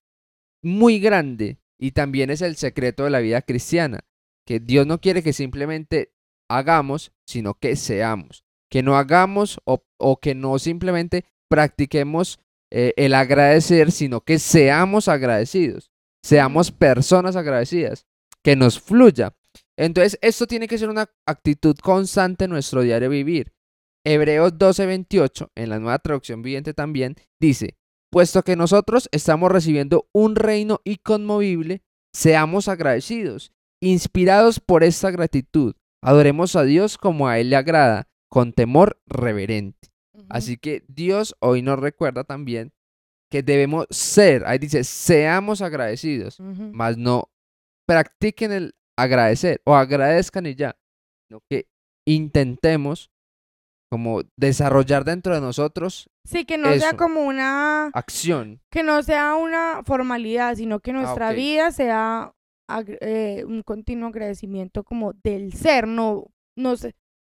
muy 0.63 0.99
grande 0.99 1.59
y 1.79 1.91
también 1.91 2.29
es 2.29 2.41
el 2.41 2.55
secreto 2.55 3.03
de 3.03 3.09
la 3.09 3.19
vida 3.19 3.41
cristiana, 3.41 4.01
que 4.45 4.59
Dios 4.59 4.85
no 4.85 4.99
quiere 4.99 5.23
que 5.23 5.33
simplemente 5.33 6.13
hagamos, 6.49 7.11
sino 7.25 7.55
que 7.55 7.75
seamos, 7.75 8.43
que 8.69 8.83
no 8.83 8.97
hagamos 8.97 9.59
o, 9.65 9.83
o 9.97 10.19
que 10.19 10.35
no 10.35 10.59
simplemente 10.59 11.25
practiquemos 11.49 12.39
eh, 12.71 12.93
el 12.95 13.13
agradecer, 13.13 13.91
sino 13.91 14.21
que 14.21 14.39
seamos 14.39 15.07
agradecidos, 15.07 15.91
seamos 16.23 16.71
personas 16.71 17.35
agradecidas, 17.35 18.05
que 18.43 18.55
nos 18.55 18.79
fluya. 18.79 19.35
Entonces, 19.77 20.17
esto 20.21 20.47
tiene 20.47 20.67
que 20.67 20.77
ser 20.77 20.89
una 20.89 21.09
actitud 21.25 21.75
constante 21.75 22.45
en 22.45 22.51
nuestro 22.51 22.81
diario 22.81 23.09
vivir. 23.09 23.53
Hebreos 24.05 24.57
12:28, 24.57 25.51
en 25.55 25.69
la 25.69 25.79
nueva 25.79 25.99
traducción 25.99 26.41
viviente 26.41 26.73
también, 26.73 27.15
dice, 27.39 27.77
puesto 28.09 28.41
que 28.43 28.55
nosotros 28.55 29.09
estamos 29.11 29.51
recibiendo 29.51 30.09
un 30.13 30.35
reino 30.35 30.81
inconmovible, 30.85 31.83
seamos 32.13 32.67
agradecidos, 32.67 33.51
inspirados 33.81 34.59
por 34.59 34.83
esta 34.83 35.11
gratitud, 35.11 35.75
adoremos 36.01 36.55
a 36.55 36.63
Dios 36.63 36.97
como 36.97 37.27
a 37.27 37.39
Él 37.39 37.49
le 37.49 37.57
agrada, 37.57 38.07
con 38.29 38.53
temor 38.53 39.01
reverente. 39.07 39.90
Así 40.29 40.57
que 40.57 40.83
Dios 40.87 41.35
hoy 41.39 41.61
nos 41.61 41.79
recuerda 41.79 42.23
también 42.23 42.71
que 43.29 43.41
debemos 43.43 43.87
ser, 43.89 44.45
ahí 44.45 44.57
dice, 44.57 44.83
seamos 44.83 45.61
agradecidos, 45.61 46.39
Ujú. 46.39 46.71
más 46.73 46.97
no 46.97 47.29
practiquen 47.87 48.51
el 48.51 48.75
agradecer 48.97 49.61
o 49.65 49.75
agradezcan 49.75 50.45
y 50.45 50.55
ya, 50.55 50.75
sino 51.27 51.41
que 51.49 51.67
intentemos 52.05 53.09
como 53.89 54.21
desarrollar 54.37 55.03
dentro 55.03 55.33
de 55.35 55.41
nosotros 55.41 56.09
Sí, 56.25 56.45
que 56.45 56.57
no 56.57 56.71
sea 56.77 56.95
como 56.95 57.21
una, 57.25 57.87
acción. 57.93 58.61
que 58.71 58.83
no 58.83 59.01
sea 59.03 59.35
una 59.35 59.81
formalidad, 59.85 60.55
sino 60.55 60.79
que 60.79 60.93
nuestra 60.93 61.29
Ah, 61.29 61.31
ok. 61.31 61.35
vida 61.35 61.71
sea 61.71 62.33
eh, 63.01 63.43
un 63.45 63.63
continuo 63.63 64.07
agradecimiento 64.09 64.83
como 64.83 65.13
del 65.23 65.51
ser, 65.53 65.87
no, 65.87 66.27
no 66.57 66.75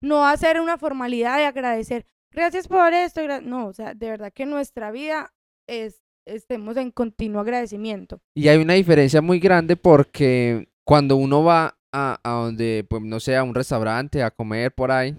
no 0.03 0.27
hacer 0.27 0.61
una 0.61 0.77
formalidad 0.79 1.37
de 1.39 1.45
agradecer. 1.47 2.07
Gracias 2.33 2.69
por 2.69 2.93
esto, 2.93 3.21
no, 3.43 3.67
o 3.67 3.73
sea, 3.73 3.95
de 3.95 4.09
verdad 4.11 4.33
que 4.33 4.47
nuestra 4.47 4.91
vida 4.91 5.33
es, 5.69 6.01
estemos 6.27 6.77
en 6.77 6.91
continuo 6.91 7.41
agradecimiento. 7.41 8.21
Y 8.37 8.49
hay 8.49 8.59
una 8.59 8.75
diferencia 8.75 9.21
muy 9.21 9.41
grande 9.41 9.77
porque 9.77 10.69
cuando 10.87 11.17
uno 11.17 11.43
va 11.43 11.77
a, 11.93 12.21
a 12.23 12.31
donde, 12.43 12.87
pues 12.89 13.03
no 13.03 13.19
sé, 13.21 13.37
a 13.37 13.43
un 13.43 13.55
restaurante, 13.55 14.23
a 14.23 14.31
comer 14.31 14.73
por 14.73 14.93
ahí, 14.93 15.17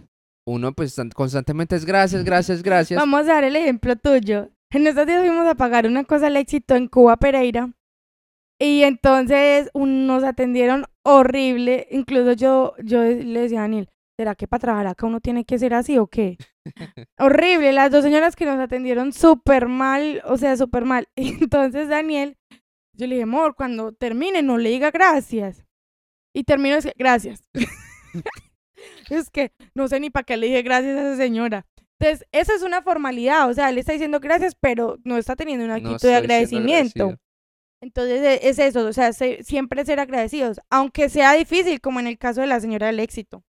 uno 0.47 0.71
pues 0.73 0.95
tan- 0.95 1.09
constantemente 1.09 1.75
es 1.75 1.85
gracias, 1.85 2.23
gracias, 2.23 2.63
gracias. 2.63 2.99
Vamos 2.99 3.21
a 3.21 3.33
dar 3.33 3.43
el 3.43 3.55
ejemplo 3.55 3.95
tuyo. 3.97 4.49
En 4.71 4.87
estos 4.87 5.05
días 5.05 5.19
fuimos 5.21 5.45
a 5.47 5.55
pagar 5.55 5.85
una 5.85 6.05
cosa 6.05 6.27
al 6.27 6.37
éxito 6.37 6.75
en 6.75 6.87
Cuba 6.87 7.17
Pereira 7.17 7.71
y 8.57 8.83
entonces 8.83 9.69
un- 9.73 10.07
nos 10.07 10.23
atendieron 10.23 10.85
horrible. 11.03 11.87
Incluso 11.91 12.33
yo, 12.33 12.73
yo 12.83 13.03
le 13.03 13.41
decía 13.41 13.59
a 13.59 13.61
Daniel, 13.63 13.89
¿será 14.21 14.35
que 14.35 14.47
para 14.47 14.59
trabajar 14.61 14.85
acá 14.87 15.07
uno 15.07 15.19
tiene 15.19 15.45
que 15.45 15.57
ser 15.57 15.73
así 15.73 15.97
o 15.97 16.05
qué? 16.05 16.37
horrible. 17.17 17.73
Las 17.73 17.89
dos 17.89 18.03
señoras 18.03 18.35
que 18.35 18.45
nos 18.45 18.59
atendieron 18.59 19.13
súper 19.13 19.67
mal, 19.67 20.21
o 20.25 20.37
sea, 20.37 20.55
súper 20.57 20.85
mal. 20.85 21.07
Entonces 21.15 21.87
Daniel, 21.89 22.37
yo 22.93 23.07
le 23.07 23.15
dije, 23.15 23.23
amor, 23.23 23.55
cuando 23.55 23.93
termine 23.93 24.43
no 24.43 24.59
le 24.59 24.69
diga 24.69 24.91
gracias. 24.91 25.65
Y 26.35 26.43
termino 26.43 26.75
es 26.75 26.85
que, 26.85 26.93
gracias. 26.95 27.41
es 29.09 29.29
que 29.31 29.51
no 29.73 29.87
sé 29.87 29.99
ni 29.99 30.09
para 30.11 30.23
qué 30.23 30.37
le 30.37 30.47
dije 30.47 30.61
gracias 30.61 30.97
a 30.97 31.01
esa 31.01 31.17
señora. 31.17 31.65
Entonces, 31.99 32.27
eso 32.31 32.53
es 32.53 32.61
una 32.63 32.81
formalidad, 32.81 33.49
o 33.49 33.53
sea, 33.53 33.69
él 33.69 33.77
está 33.77 33.93
diciendo 33.93 34.19
gracias, 34.19 34.55
pero 34.59 34.97
no 35.03 35.17
está 35.17 35.35
teniendo 35.35 35.65
una 35.65 35.75
actitud 35.75 36.07
de 36.07 36.15
agradecimiento. 36.15 37.09
Entonces, 37.83 38.21
e- 38.21 38.49
es 38.49 38.59
eso, 38.59 38.87
o 38.87 38.93
sea, 38.93 39.11
se- 39.13 39.43
siempre 39.43 39.83
ser 39.85 39.99
agradecidos, 39.99 40.59
aunque 40.69 41.09
sea 41.09 41.33
difícil, 41.33 41.79
como 41.81 41.99
en 41.99 42.07
el 42.07 42.17
caso 42.17 42.41
de 42.41 42.47
la 42.47 42.59
señora 42.59 42.87
del 42.87 42.99
éxito. 42.99 43.43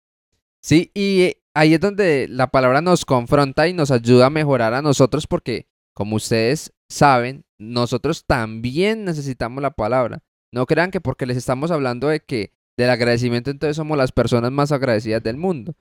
Sí, 0.61 0.91
y 0.93 1.21
eh, 1.23 1.41
ahí 1.53 1.73
es 1.73 1.79
donde 1.79 2.27
la 2.29 2.47
palabra 2.47 2.81
nos 2.81 3.05
confronta 3.05 3.67
y 3.67 3.73
nos 3.73 3.91
ayuda 3.91 4.27
a 4.27 4.29
mejorar 4.29 4.73
a 4.73 4.81
nosotros 4.81 5.27
porque, 5.27 5.67
como 5.93 6.15
ustedes 6.15 6.73
saben, 6.87 7.45
nosotros 7.57 8.25
también 8.25 9.03
necesitamos 9.05 9.61
la 9.61 9.71
palabra. 9.71 10.23
No 10.53 10.65
crean 10.65 10.91
que 10.91 11.01
porque 11.01 11.25
les 11.25 11.37
estamos 11.37 11.71
hablando 11.71 12.07
de 12.07 12.19
que 12.19 12.53
del 12.77 12.89
agradecimiento 12.89 13.49
entonces 13.49 13.75
somos 13.75 13.97
las 13.97 14.11
personas 14.11 14.51
más 14.51 14.71
agradecidas 14.71 15.23
del 15.23 15.37
mundo. 15.37 15.75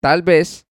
Tal 0.00 0.22
vez, 0.22 0.66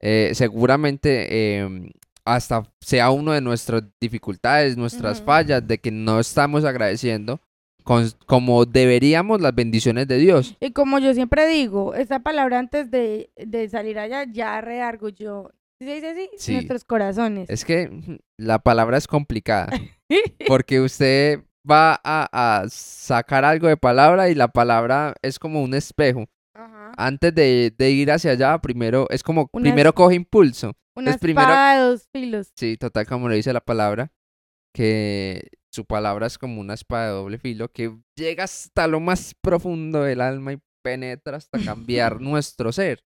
eh, 0.00 0.30
seguramente, 0.34 1.58
em, 1.58 1.90
hasta 2.24 2.62
sea 2.80 3.10
uno 3.10 3.32
de 3.32 3.40
nuestras 3.40 3.82
dificultades, 4.00 4.76
nuestras 4.76 5.20
fallas, 5.22 5.66
de 5.66 5.78
que 5.78 5.90
no 5.90 6.20
estamos 6.20 6.64
agradeciendo 6.64 7.40
con- 7.90 8.08
como 8.26 8.66
deberíamos 8.66 9.40
las 9.40 9.52
bendiciones 9.52 10.06
de 10.06 10.18
Dios. 10.18 10.56
Y 10.60 10.70
como 10.70 11.00
yo 11.00 11.12
siempre 11.12 11.48
digo, 11.48 11.94
esta 11.94 12.20
palabra 12.20 12.60
antes 12.60 12.88
de, 12.90 13.30
de 13.36 13.68
salir 13.68 13.98
allá 13.98 14.24
ya 14.30 14.60
reargulló, 14.60 15.50
¿sí 15.80 15.86
se 15.88 15.94
dice 15.94 16.10
así? 16.10 16.30
Sí. 16.38 16.52
Nuestros 16.52 16.84
corazones. 16.84 17.50
Es 17.50 17.64
que 17.64 18.20
la 18.38 18.60
palabra 18.60 18.96
es 18.96 19.08
complicada. 19.08 19.68
Porque 20.46 20.80
usted 20.80 21.40
va 21.68 22.00
a, 22.04 22.60
a 22.62 22.68
sacar 22.68 23.44
algo 23.44 23.66
de 23.66 23.76
palabra 23.76 24.28
y 24.30 24.36
la 24.36 24.46
palabra 24.48 25.14
es 25.22 25.40
como 25.40 25.60
un 25.60 25.74
espejo. 25.74 26.26
Ajá. 26.54 26.92
Antes 26.96 27.34
de, 27.34 27.74
de 27.76 27.90
ir 27.90 28.12
hacia 28.12 28.30
allá, 28.30 28.56
primero 28.60 29.06
es 29.10 29.24
como, 29.24 29.48
Una 29.52 29.62
primero 29.64 29.92
coge 29.94 30.14
impulso. 30.14 30.74
Una 30.94 31.16
primero- 31.18 31.48
espada 31.48 31.74
de 31.74 31.90
dos 31.90 32.08
filos. 32.12 32.52
Sí, 32.56 32.76
total, 32.76 33.04
como 33.06 33.28
lo 33.28 33.34
dice 33.34 33.52
la 33.52 33.60
palabra, 33.60 34.12
que 34.74 35.48
su 35.72 35.84
palabra 35.84 36.26
es 36.26 36.38
como 36.38 36.60
una 36.60 36.74
espada 36.74 37.06
de 37.06 37.12
doble 37.12 37.38
filo 37.38 37.70
que 37.70 37.96
llega 38.16 38.44
hasta 38.44 38.86
lo 38.86 39.00
más 39.00 39.34
profundo 39.40 40.02
del 40.02 40.20
alma 40.20 40.52
y 40.52 40.58
penetra 40.82 41.36
hasta 41.36 41.58
cambiar 41.58 42.20
nuestro 42.20 42.72
ser. 42.72 43.04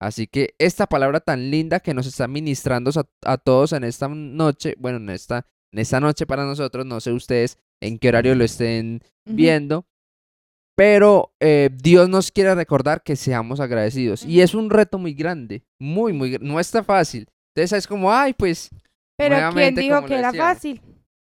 Así 0.00 0.26
que 0.26 0.54
esta 0.58 0.86
palabra 0.86 1.20
tan 1.20 1.50
linda 1.50 1.80
que 1.80 1.92
nos 1.92 2.06
está 2.06 2.28
ministrando 2.28 2.90
a, 2.94 3.32
a 3.32 3.36
todos 3.36 3.72
en 3.72 3.84
esta 3.84 4.08
noche, 4.08 4.74
bueno, 4.78 4.98
en 4.98 5.10
esta, 5.10 5.46
en 5.72 5.80
esta 5.80 6.00
noche 6.00 6.24
para 6.24 6.44
nosotros, 6.44 6.86
no 6.86 7.00
sé 7.00 7.12
ustedes 7.12 7.58
en 7.80 7.98
qué 7.98 8.08
horario 8.08 8.34
lo 8.34 8.44
estén 8.44 9.02
viendo, 9.24 9.86
pero 10.76 11.34
eh, 11.40 11.70
Dios 11.72 12.08
nos 12.08 12.30
quiere 12.30 12.54
recordar 12.54 13.02
que 13.02 13.16
seamos 13.16 13.58
agradecidos. 13.58 14.24
Y 14.24 14.40
es 14.40 14.54
un 14.54 14.70
reto 14.70 14.96
muy 14.96 15.12
grande, 15.12 15.64
muy, 15.80 16.12
muy, 16.12 16.38
no 16.40 16.60
está 16.60 16.84
fácil. 16.84 17.26
Entonces 17.54 17.78
es 17.78 17.86
como, 17.88 18.12
ay, 18.12 18.32
pues, 18.32 18.70
Pero 19.16 19.52
¿quién 19.52 19.74
dijo 19.74 20.04
que 20.04 20.14
era 20.14 20.32
fácil? 20.32 20.80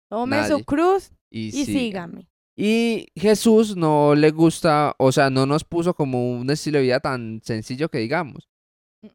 Tome 0.08 0.37
Nadie. 0.37 0.56
su 0.56 0.64
cruz 0.64 1.12
y, 1.30 1.49
y 1.49 1.52
sí. 1.52 1.66
sígame. 1.66 2.28
Y 2.56 3.08
Jesús 3.16 3.76
no 3.76 4.14
le 4.14 4.30
gusta, 4.30 4.94
o 4.99 5.11
sea, 5.11 5.28
no 5.30 5.44
nos 5.44 5.64
puso 5.64 5.94
como 5.94 6.32
un 6.32 6.49
estilo 6.50 6.78
de 6.78 6.84
vida 6.84 7.00
tan 7.00 7.40
sencillo 7.42 7.88
que 7.88 7.99
digamos. 7.99 8.49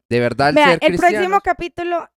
De 0.08 0.20
verdad, 0.20 0.50
el 0.50 0.54
Vea, 0.56 0.66
ser 0.66 0.78
el 0.82 0.96
próximo 0.96 1.40
capítulo 1.40 2.08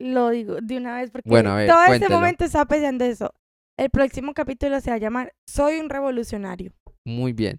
lo 0.00 0.30
digo 0.30 0.56
de 0.62 0.76
una 0.78 0.96
vez 0.96 1.10
porque 1.10 1.28
Bueno, 1.28 1.52
a 1.52 1.56
ver, 1.56 1.68
todo 1.68 1.84
este 1.84 2.08
momento 2.08 2.44
estaba 2.44 2.64
pensando 2.64 3.04
eso. 3.04 3.34
El 3.78 3.90
próximo 3.90 4.34
capítulo 4.34 4.80
se 4.80 4.90
va 4.90 4.96
a 4.96 5.00
llamar 5.00 5.34
Soy 5.46 5.78
un 5.78 5.90
revolucionario. 5.90 6.72
Muy 7.04 7.32
bien. 7.32 7.58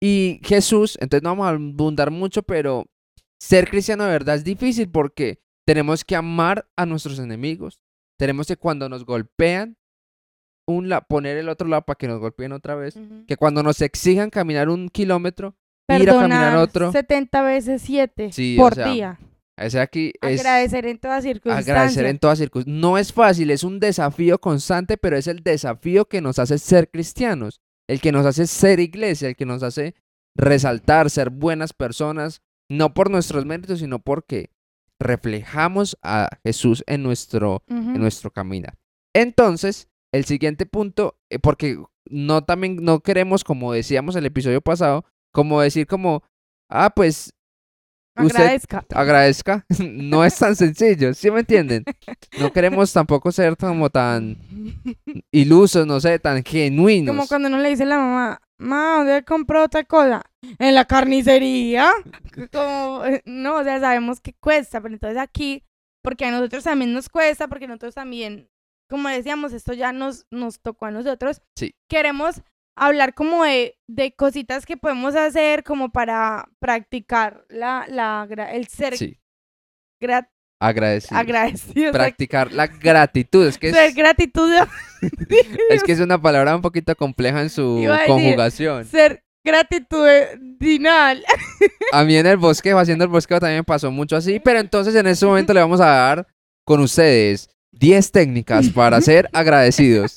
Y 0.00 0.40
Jesús, 0.44 0.96
entonces 1.00 1.22
no 1.22 1.30
vamos 1.30 1.46
a 1.46 1.50
abundar 1.50 2.10
mucho, 2.10 2.42
pero 2.42 2.86
ser 3.38 3.68
cristiano 3.68 4.04
de 4.04 4.10
verdad 4.10 4.36
es 4.36 4.44
difícil 4.44 4.90
porque 4.90 5.40
tenemos 5.66 6.04
que 6.04 6.16
amar 6.16 6.68
a 6.76 6.86
nuestros 6.86 7.18
enemigos. 7.18 7.80
Tenemos 8.18 8.46
que 8.46 8.56
cuando 8.56 8.88
nos 8.88 9.04
golpean, 9.04 9.76
un 10.66 10.88
la 10.88 11.00
poner 11.00 11.36
el 11.38 11.48
otro 11.48 11.66
lado 11.68 11.82
para 11.82 11.96
que 11.96 12.08
nos 12.08 12.20
golpeen 12.20 12.52
otra 12.52 12.74
vez. 12.74 12.98
Que 13.26 13.36
cuando 13.36 13.62
nos 13.62 13.80
exijan 13.82 14.30
caminar 14.30 14.68
un 14.68 14.88
kilómetro, 14.88 15.54
ir 15.88 16.08
a 16.10 16.14
caminar 16.14 16.56
otro. 16.56 16.92
70 16.92 17.42
veces 17.42 17.82
7 17.82 18.32
Sí, 18.32 18.56
o 18.58 18.62
por 18.62 18.74
sea, 18.74 18.88
día. 18.92 19.18
Ese 19.56 19.78
aquí 19.80 20.12
es 20.22 20.40
Agradecer 20.40 20.86
en 20.86 20.98
todas 20.98 21.22
circunstancias. 21.22 21.68
agradecer 21.68 22.06
en 22.06 22.18
todas 22.18 22.38
circunstancias. 22.38 22.80
No 22.80 22.96
es 22.96 23.12
fácil, 23.12 23.50
es 23.50 23.62
un 23.64 23.78
desafío 23.78 24.40
constante, 24.40 24.96
pero 24.96 25.16
es 25.18 25.26
el 25.26 25.42
desafío 25.42 26.06
que 26.06 26.20
nos 26.22 26.38
hace 26.38 26.56
ser 26.58 26.88
cristianos, 26.90 27.60
el 27.88 28.00
que 28.00 28.10
nos 28.12 28.24
hace 28.24 28.46
ser 28.46 28.80
iglesia, 28.80 29.28
el 29.28 29.36
que 29.36 29.44
nos 29.44 29.62
hace 29.62 29.94
resaltar, 30.34 31.10
ser 31.10 31.28
buenas 31.28 31.72
personas, 31.74 32.40
no 32.70 32.94
por 32.94 33.10
nuestros 33.10 33.44
méritos, 33.44 33.80
sino 33.80 33.98
porque 33.98 34.48
reflejamos 34.98 35.98
a 36.02 36.28
Jesús 36.44 36.84
en 36.86 37.02
nuestro, 37.02 37.62
Ujú. 37.68 37.78
en 37.90 38.00
nuestro 38.00 38.30
caminar. 38.30 38.78
Entonces, 39.14 39.88
el 40.12 40.24
siguiente 40.24 40.66
punto, 40.66 41.18
eh, 41.30 41.38
porque 41.38 41.78
no 42.06 42.44
también 42.44 42.76
no 42.76 43.00
queremos, 43.00 43.44
como 43.44 43.72
decíamos 43.72 44.16
el 44.16 44.26
episodio 44.26 44.60
pasado, 44.60 45.04
como 45.32 45.60
decir 45.60 45.86
como, 45.86 46.22
ah, 46.68 46.90
pues 46.94 47.32
usted 48.18 48.36
Agradezca. 48.38 48.84
agradezca, 48.94 49.66
no 49.78 50.24
es 50.24 50.36
tan 50.36 50.56
sencillo, 50.56 51.14
¿sí 51.14 51.30
me 51.30 51.40
entienden? 51.40 51.84
No 52.38 52.52
queremos 52.52 52.92
tampoco 52.92 53.32
ser 53.32 53.56
como 53.56 53.88
tan 53.90 54.36
ilusos, 55.32 55.86
no 55.86 56.00
sé, 56.00 56.18
tan 56.18 56.42
genuinos. 56.44 57.14
Como 57.14 57.28
cuando 57.28 57.48
uno 57.48 57.58
le 57.58 57.70
dice 57.70 57.84
a 57.84 57.86
la 57.86 57.98
mamá, 57.98 58.40
ma, 58.58 58.96
¿dónde 58.98 59.24
compró 59.24 59.64
otra 59.64 59.84
cosa? 59.84 60.22
En 60.58 60.74
la 60.74 60.84
carnicería. 60.84 61.92
Como, 62.52 63.04
eh, 63.04 63.22
no, 63.24 63.56
o 63.56 63.64
sea, 63.64 63.80
sabemos 63.80 64.20
que 64.20 64.34
cuesta, 64.34 64.80
pero 64.80 64.94
entonces 64.94 65.18
aquí, 65.18 65.64
porque 66.02 66.24
a 66.24 66.30
nosotros 66.30 66.64
también 66.64 66.92
nos 66.92 67.08
cuesta, 67.08 67.48
porque 67.48 67.66
nosotros 67.66 67.94
también, 67.94 68.48
como 68.90 69.08
decíamos, 69.08 69.52
esto 69.54 69.72
ya 69.72 69.92
nos, 69.92 70.26
nos 70.30 70.60
tocó 70.60 70.84
a 70.86 70.90
nosotros. 70.90 71.40
Sí. 71.56 71.74
Queremos 71.88 72.42
hablar 72.76 73.14
como 73.14 73.44
de, 73.44 73.78
de 73.88 74.12
cositas 74.14 74.66
que 74.66 74.76
podemos 74.76 75.14
hacer 75.16 75.64
como 75.64 75.90
para 75.90 76.48
practicar 76.60 77.44
la, 77.48 77.86
la, 77.88 78.26
el 78.52 78.66
ser 78.68 78.96
Sí, 78.96 79.18
gra- 80.02 80.28
agradecido. 80.60 81.18
agradecido. 81.18 81.92
Practicar 81.92 82.52
la 82.52 82.66
gratitud, 82.66 83.46
es 83.46 83.56
que 83.58 83.72
ser 83.72 83.84
es, 83.90 83.94
gratitud. 83.94 84.50
es 85.70 85.82
que 85.82 85.92
es 85.92 86.00
una 86.00 86.20
palabra 86.20 86.54
un 86.56 86.62
poquito 86.62 86.94
compleja 86.96 87.40
en 87.42 87.50
su 87.50 87.76
decir, 87.80 88.06
conjugación. 88.06 88.84
ser 88.84 89.22
Gratitudinal. 89.42 91.24
A 91.92 92.04
mí 92.04 92.16
en 92.16 92.26
el 92.26 92.36
bosqueo, 92.36 92.78
haciendo 92.78 93.04
el 93.04 93.10
bosqueo 93.10 93.40
también 93.40 93.64
pasó 93.64 93.90
mucho 93.90 94.16
así, 94.16 94.38
pero 94.40 94.58
entonces 94.58 94.94
en 94.94 95.06
este 95.06 95.24
momento 95.26 95.54
le 95.54 95.60
vamos 95.60 95.80
a 95.80 95.86
dar 95.86 96.26
con 96.66 96.80
ustedes 96.80 97.48
10 97.80 98.12
técnicas 98.12 98.68
para 98.68 99.00
ser 99.00 99.28
agradecidos. 99.32 100.16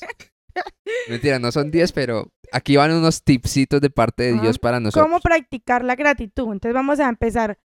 Mentira, 1.08 1.38
no 1.38 1.50
son 1.50 1.70
10, 1.70 1.92
pero 1.92 2.30
aquí 2.52 2.76
van 2.76 2.92
unos 2.92 3.24
tipsitos 3.24 3.80
de 3.80 3.90
parte 3.90 4.24
de. 4.24 4.40
Dios 4.40 4.58
para 4.58 4.78
nosotros. 4.78 5.04
¿Cómo 5.04 5.20
practicar 5.20 5.82
la 5.84 5.96
gratitud? 5.96 6.52
Entonces 6.52 6.74
vamos 6.74 7.00
a 7.00 7.08
empezar. 7.08 7.58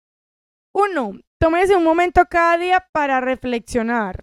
Uno, 0.72 1.18
tómese 1.40 1.74
un 1.74 1.82
momento 1.84 2.22
cada 2.30 2.58
día 2.58 2.86
para 2.92 3.20
reflexionar. 3.20 4.22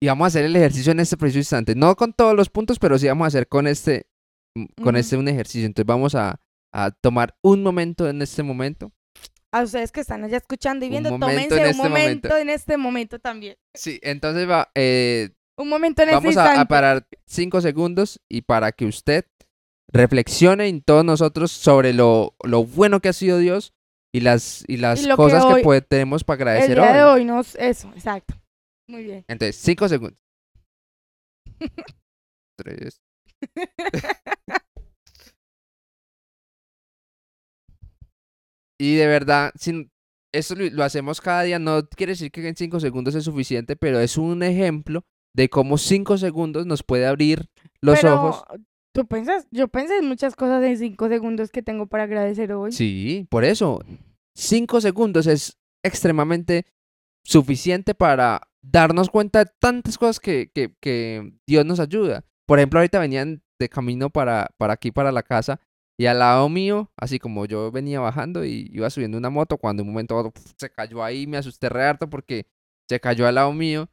Y 0.00 0.08
vamos 0.08 0.26
a 0.26 0.28
hacer 0.28 0.44
el 0.44 0.56
ejercicio 0.56 0.92
en 0.92 1.00
este 1.00 1.16
preciso 1.16 1.38
instante. 1.38 1.74
No 1.74 1.94
con 1.96 2.12
todos 2.12 2.34
los 2.34 2.50
puntos, 2.50 2.78
pero 2.78 2.98
sí 2.98 3.06
vamos 3.06 3.24
a 3.24 3.28
hacer 3.28 3.48
con 3.48 3.66
este, 3.66 4.08
mm, 4.56 4.82
con 4.82 4.96
este 4.96 5.16
un 5.16 5.28
ejercicio. 5.28 5.66
Entonces 5.66 5.86
vamos 5.86 6.14
a, 6.16 6.40
a 6.72 6.90
tomar 6.90 7.36
un 7.42 7.62
momento 7.62 8.08
en 8.08 8.22
este 8.22 8.42
momento. 8.42 8.92
A 9.52 9.62
ustedes 9.62 9.92
que 9.92 10.00
están 10.00 10.24
allá 10.24 10.36
escuchando 10.36 10.84
y 10.84 10.88
Un 10.88 10.90
viendo, 10.90 11.10
momento 11.18 11.26
tómense 11.48 11.56
en 11.56 11.62
un 11.62 11.68
este 11.70 11.82
momento 11.82 12.28
momento. 12.28 12.36
en 12.36 12.50
este 12.50 12.76
momento 12.76 13.18
también. 13.18 13.56
Sí, 13.74 13.98
entonces 14.02 14.48
va, 14.48 14.70
eh, 14.74 15.30
Un 15.56 15.68
momento 15.68 16.02
en 16.02 16.10
vamos 16.10 16.26
este 16.26 16.40
a, 16.40 16.60
a 16.60 16.64
parar 16.66 17.06
cinco 17.26 17.60
segundos 17.62 18.20
y 18.28 18.42
para 18.42 18.72
que 18.72 18.84
usted 18.84 19.24
reflexione 19.90 20.68
en 20.68 20.82
todos 20.82 21.02
nosotros 21.04 21.50
sobre 21.50 21.94
lo, 21.94 22.34
lo 22.44 22.64
bueno 22.64 23.00
que 23.00 23.08
ha 23.08 23.12
sido 23.14 23.38
Dios 23.38 23.72
y 24.14 24.20
las, 24.20 24.64
y 24.68 24.76
las 24.76 25.06
que 25.06 25.14
cosas 25.16 25.44
que, 25.46 25.52
hoy- 25.54 25.62
puede- 25.62 25.80
tenemos 25.80 26.24
para 26.24 26.42
El 26.42 26.48
agradecer 26.48 26.76
día 26.78 26.92
de 26.92 27.02
hoy. 27.04 27.20
hoy 27.20 27.24
nos... 27.24 27.54
Eso, 27.54 27.88
exacto. 27.94 28.34
Muy 28.86 29.02
bien. 29.04 29.24
Entonces, 29.28 29.56
cinco 29.56 29.88
segundos. 29.88 30.18
Tres. 32.58 33.00
Y 38.78 38.94
de 38.94 39.06
verdad, 39.06 39.52
sin, 39.56 39.90
esto 40.32 40.54
lo, 40.54 40.84
hacemos 40.84 41.20
cada 41.20 41.42
día, 41.42 41.58
no 41.58 41.86
quiere 41.88 42.12
decir 42.12 42.30
que 42.30 42.46
en 42.46 42.56
cinco 42.56 42.80
segundos 42.80 43.14
es 43.14 43.24
suficiente, 43.24 43.76
pero 43.76 43.98
es 44.00 44.16
un 44.16 44.42
ejemplo 44.42 45.04
de 45.34 45.48
cómo 45.48 45.78
cinco 45.78 46.18
segundos 46.18 46.66
nos 46.66 46.82
puede 46.82 47.06
abrir 47.06 47.48
los 47.80 48.00
Pero, 48.00 48.14
ojos. 48.14 48.44
¿Tú 48.92 49.06
piensas? 49.06 49.46
Yo 49.50 49.68
pensé 49.68 49.98
en 49.98 50.06
muchas 50.06 50.34
cosas 50.34 50.62
en 50.64 50.76
cinco 50.78 51.08
segundos 51.08 51.50
que 51.50 51.62
tengo 51.62 51.86
para 51.86 52.04
agradecer 52.04 52.52
hoy. 52.52 52.72
Sí, 52.72 53.26
por 53.30 53.44
eso. 53.44 53.80
Cinco 54.34 54.80
segundos 54.80 55.26
es 55.26 55.58
extremadamente 55.84 56.66
suficiente 57.24 57.94
para 57.94 58.48
darnos 58.62 59.10
cuenta 59.10 59.44
de 59.44 59.50
tantas 59.60 59.98
cosas 59.98 60.20
que, 60.20 60.50
que, 60.54 60.74
que 60.80 61.32
Dios 61.46 61.64
nos 61.64 61.80
ayuda. 61.80 62.24
Por 62.46 62.58
ejemplo, 62.58 62.80
ahorita 62.80 62.98
venían 62.98 63.42
de 63.58 63.68
camino 63.68 64.10
para, 64.10 64.48
para 64.56 64.74
aquí, 64.74 64.90
para 64.90 65.12
la 65.12 65.22
casa, 65.22 65.60
y 65.98 66.06
al 66.06 66.18
lado 66.20 66.48
mío, 66.48 66.90
así 66.96 67.18
como 67.18 67.44
yo 67.46 67.70
venía 67.72 68.00
bajando 68.00 68.44
y 68.44 68.70
iba 68.72 68.88
subiendo 68.90 69.18
una 69.18 69.30
moto, 69.30 69.58
cuando 69.58 69.82
en 69.82 69.88
un 69.88 69.94
momento 69.94 70.32
se 70.56 70.70
cayó 70.70 71.02
ahí, 71.02 71.26
me 71.26 71.36
asusté 71.36 71.68
re 71.68 71.84
harto 71.84 72.08
porque 72.08 72.46
se 72.88 73.00
cayó 73.00 73.26
al 73.26 73.34
lado 73.34 73.52
mío. 73.52 73.88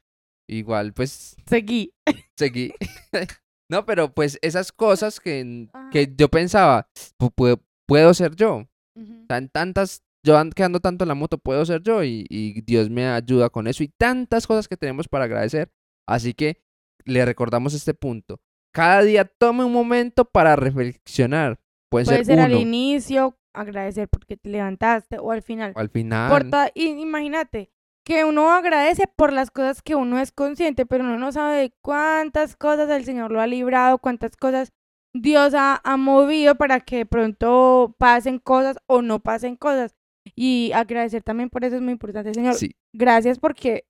Igual, 0.47 0.93
pues, 0.93 1.35
Seguí. 1.47 1.93
seguí. 2.37 2.71
no, 3.71 3.85
pero 3.85 4.13
pues 4.13 4.37
esas 4.43 4.71
cosas 4.71 5.19
que, 5.19 5.67
que 5.91 6.13
yo 6.15 6.29
pensaba, 6.29 6.87
"Pu- 7.19 7.33
puedo, 7.35 7.59
puedo 7.87 8.13
ser 8.13 8.35
yo. 8.35 8.67
Ujú. 8.95 9.25
Tan, 9.27 9.49
tantas, 9.49 10.03
yo 10.23 10.37
ando 10.37 10.53
quedando 10.53 10.79
tanto 10.79 11.03
en 11.03 11.07
la 11.09 11.15
moto, 11.15 11.39
puedo 11.39 11.65
ser 11.65 11.81
yo 11.81 12.03
y, 12.03 12.25
y 12.29 12.61
Dios 12.61 12.89
me 12.91 13.07
ayuda 13.07 13.49
con 13.49 13.67
eso 13.67 13.83
y 13.83 13.87
tantas 13.87 14.45
cosas 14.45 14.67
que 14.67 14.77
tenemos 14.77 15.07
para 15.07 15.25
agradecer. 15.25 15.71
Así 16.07 16.33
que 16.35 16.61
le 17.05 17.25
recordamos 17.25 17.73
este 17.73 17.95
punto. 17.95 18.39
Cada 18.73 19.01
día 19.01 19.25
tome 19.25 19.63
un 19.63 19.71
momento 19.73 20.25
para 20.25 20.55
reflexionar. 20.55 21.59
Puede, 21.89 22.05
Puede 22.05 22.17
ser 22.25 22.37
ser 22.37 22.39
al 22.39 22.53
inicio, 22.53 23.37
agradecer 23.53 24.07
porque 24.09 24.37
te 24.37 24.49
levantaste, 24.49 25.17
o 25.19 25.31
al 25.31 25.41
final. 25.41 25.73
o 25.75 25.79
al 25.79 25.89
final. 25.89 26.29
Por 26.29 26.71
imagínate 26.75 27.71
que 28.05 28.23
uno 28.23 28.51
agradece 28.51 29.07
por 29.07 29.33
las 29.33 29.49
cosas 29.49 29.81
que 29.81 29.95
uno 29.95 30.19
es 30.19 30.31
consciente, 30.31 30.85
pero 30.85 31.03
uno 31.03 31.17
no 31.17 31.31
sabe 31.31 31.57
de 31.57 31.73
cuántas 31.81 32.55
cosas 32.55 32.89
el 32.89 33.03
Señor 33.03 33.31
lo 33.31 33.41
ha 33.41 33.47
librado, 33.47 33.97
cuántas 33.97 34.35
cosas 34.37 34.71
Dios 35.13 35.53
ha, 35.55 35.81
ha 35.83 35.97
movido 35.97 36.55
para 36.55 36.81
que 36.81 36.97
de 36.97 37.05
pronto 37.05 37.95
pasen 37.97 38.37
cosas 38.39 38.77
o 38.85 39.01
no 39.01 39.19
pasen 39.21 39.55
cosas. 39.55 39.95
Y 40.35 40.71
agradecer 40.73 41.23
también 41.23 41.49
por 41.49 41.63
eso 41.63 41.77
es 41.77 41.81
muy 41.81 41.93
importante, 41.93 42.33
Señor. 42.33 42.55
Sí, 42.55 42.71
Gracias 42.93 43.39
porque 43.39 43.85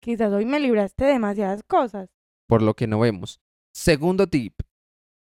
quizás 0.00 0.32
hoy 0.32 0.44
me 0.44 0.60
libraste 0.60 1.04
de 1.04 1.12
demasiadas 1.12 1.62
cosas. 1.62 2.10
por 2.46 2.60
lo 2.60 2.74
que 2.74 2.86
no 2.86 3.00
vemos. 3.00 3.40
Segundo 3.72 4.26
tip. 4.26 4.54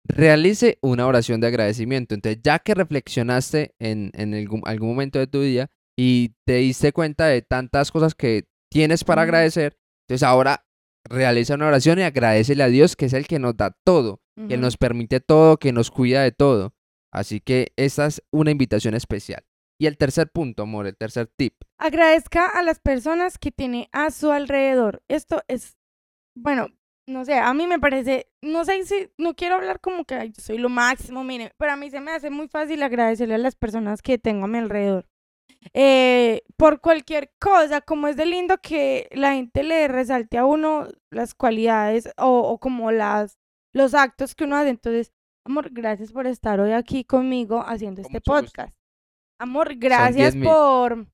Realice 0.08 0.78
una 0.80 1.06
oración 1.06 1.40
de 1.40 1.46
agradecimiento. 1.46 2.14
Entonces, 2.14 2.40
ya 2.42 2.58
que 2.58 2.74
reflexionaste 2.74 3.74
en, 3.78 4.10
en 4.14 4.34
algún, 4.34 4.62
algún 4.64 4.88
momento 4.88 5.18
de 5.18 5.26
tu 5.26 5.40
día 5.40 5.70
y 5.96 6.34
te 6.46 6.56
diste 6.56 6.92
cuenta 6.92 7.26
de 7.26 7.42
tantas 7.42 7.92
cosas 7.92 8.14
que 8.14 8.48
tienes 8.70 9.04
para 9.04 9.22
agradecer, 9.22 9.78
entonces 10.08 10.22
ahora 10.22 10.64
realiza 11.04 11.54
una 11.54 11.68
oración 11.68 11.98
y 11.98 12.02
agradecele 12.02 12.62
a 12.62 12.68
Dios, 12.68 12.96
que 12.96 13.06
es 13.06 13.12
el 13.12 13.26
que 13.26 13.38
nos 13.38 13.56
da 13.56 13.76
todo, 13.84 14.20
que 14.48 14.56
nos 14.56 14.76
permite 14.76 15.20
todo, 15.20 15.56
que 15.56 15.72
nos 15.72 15.90
cuida 15.90 16.22
de 16.22 16.32
todo. 16.32 16.74
Así 17.12 17.40
que 17.40 17.72
esta 17.76 18.06
es 18.06 18.22
una 18.30 18.50
invitación 18.50 18.94
especial. 18.94 19.44
Y 19.80 19.86
el 19.86 19.96
tercer 19.96 20.30
punto, 20.30 20.64
amor, 20.64 20.86
el 20.86 20.96
tercer 20.96 21.28
tip. 21.28 21.54
Agradezca 21.78 22.46
a 22.46 22.62
las 22.62 22.80
personas 22.80 23.38
que 23.38 23.50
tiene 23.52 23.88
a 23.92 24.10
su 24.10 24.30
alrededor. 24.30 25.02
Esto 25.08 25.42
es, 25.48 25.76
bueno, 26.36 26.68
no 27.08 27.24
sé, 27.24 27.34
a 27.38 27.52
mí 27.54 27.66
me 27.66 27.78
parece, 27.78 28.28
no 28.42 28.64
sé 28.64 28.84
si, 28.84 29.10
no 29.18 29.34
quiero 29.34 29.56
hablar 29.56 29.80
como 29.80 30.04
que 30.04 30.14
"Ay, 30.14 30.28
yo 30.36 30.42
soy 30.42 30.58
lo 30.58 30.68
máximo, 30.68 31.24
mire, 31.24 31.52
pero 31.58 31.72
a 31.72 31.76
mí 31.76 31.90
se 31.90 32.00
me 32.00 32.12
hace 32.12 32.30
muy 32.30 32.48
fácil 32.48 32.82
agradecerle 32.82 33.34
a 33.34 33.38
las 33.38 33.56
personas 33.56 34.02
que 34.02 34.18
tengo 34.18 34.44
a 34.44 34.48
mi 34.48 34.58
alrededor. 34.58 35.06
Eh, 35.74 36.42
por 36.56 36.80
cualquier 36.80 37.32
cosa, 37.40 37.80
como 37.80 38.06
es 38.08 38.16
de 38.16 38.26
lindo 38.26 38.58
que 38.58 39.08
la 39.12 39.32
gente 39.34 39.62
le 39.64 39.88
resalte 39.88 40.38
a 40.38 40.44
uno 40.44 40.86
las 41.10 41.34
cualidades 41.34 42.10
o, 42.16 42.40
o 42.40 42.58
como 42.58 42.92
las, 42.92 43.38
los 43.74 43.94
actos 43.94 44.34
que 44.34 44.44
uno 44.44 44.56
hace. 44.56 44.68
Entonces, 44.70 45.12
amor, 45.46 45.70
gracias 45.72 46.12
por 46.12 46.26
estar 46.26 46.60
hoy 46.60 46.72
aquí 46.72 47.04
conmigo 47.04 47.64
haciendo 47.66 48.02
Con 48.02 48.14
este 48.14 48.30
gusto. 48.30 48.46
podcast. 48.46 48.74
Amor, 49.40 49.74
gracias 49.76 50.36
10.000. 50.36 50.44
por... 50.44 51.06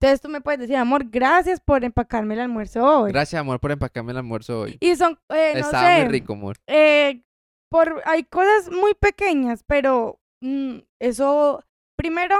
Entonces 0.00 0.20
tú 0.20 0.28
me 0.28 0.40
puedes 0.42 0.60
decir, 0.60 0.76
amor, 0.76 1.04
gracias 1.08 1.60
por 1.60 1.82
empacarme 1.84 2.34
el 2.34 2.40
almuerzo 2.40 2.84
hoy. 2.84 3.12
Gracias, 3.12 3.40
amor, 3.40 3.58
por 3.60 3.72
empacarme 3.72 4.12
el 4.12 4.18
almuerzo 4.18 4.60
hoy. 4.60 4.76
Y 4.80 4.94
son, 4.96 5.18
eh, 5.30 5.52
no 5.54 5.60
Estaba 5.60 5.96
sé, 5.96 6.02
muy 6.02 6.12
rico, 6.12 6.34
amor. 6.34 6.56
eh, 6.66 7.22
por, 7.70 8.02
hay 8.04 8.24
cosas 8.24 8.70
muy 8.70 8.94
pequeñas, 8.94 9.62
pero 9.66 10.20
mm, 10.42 10.78
eso, 11.00 11.64
primero, 11.98 12.36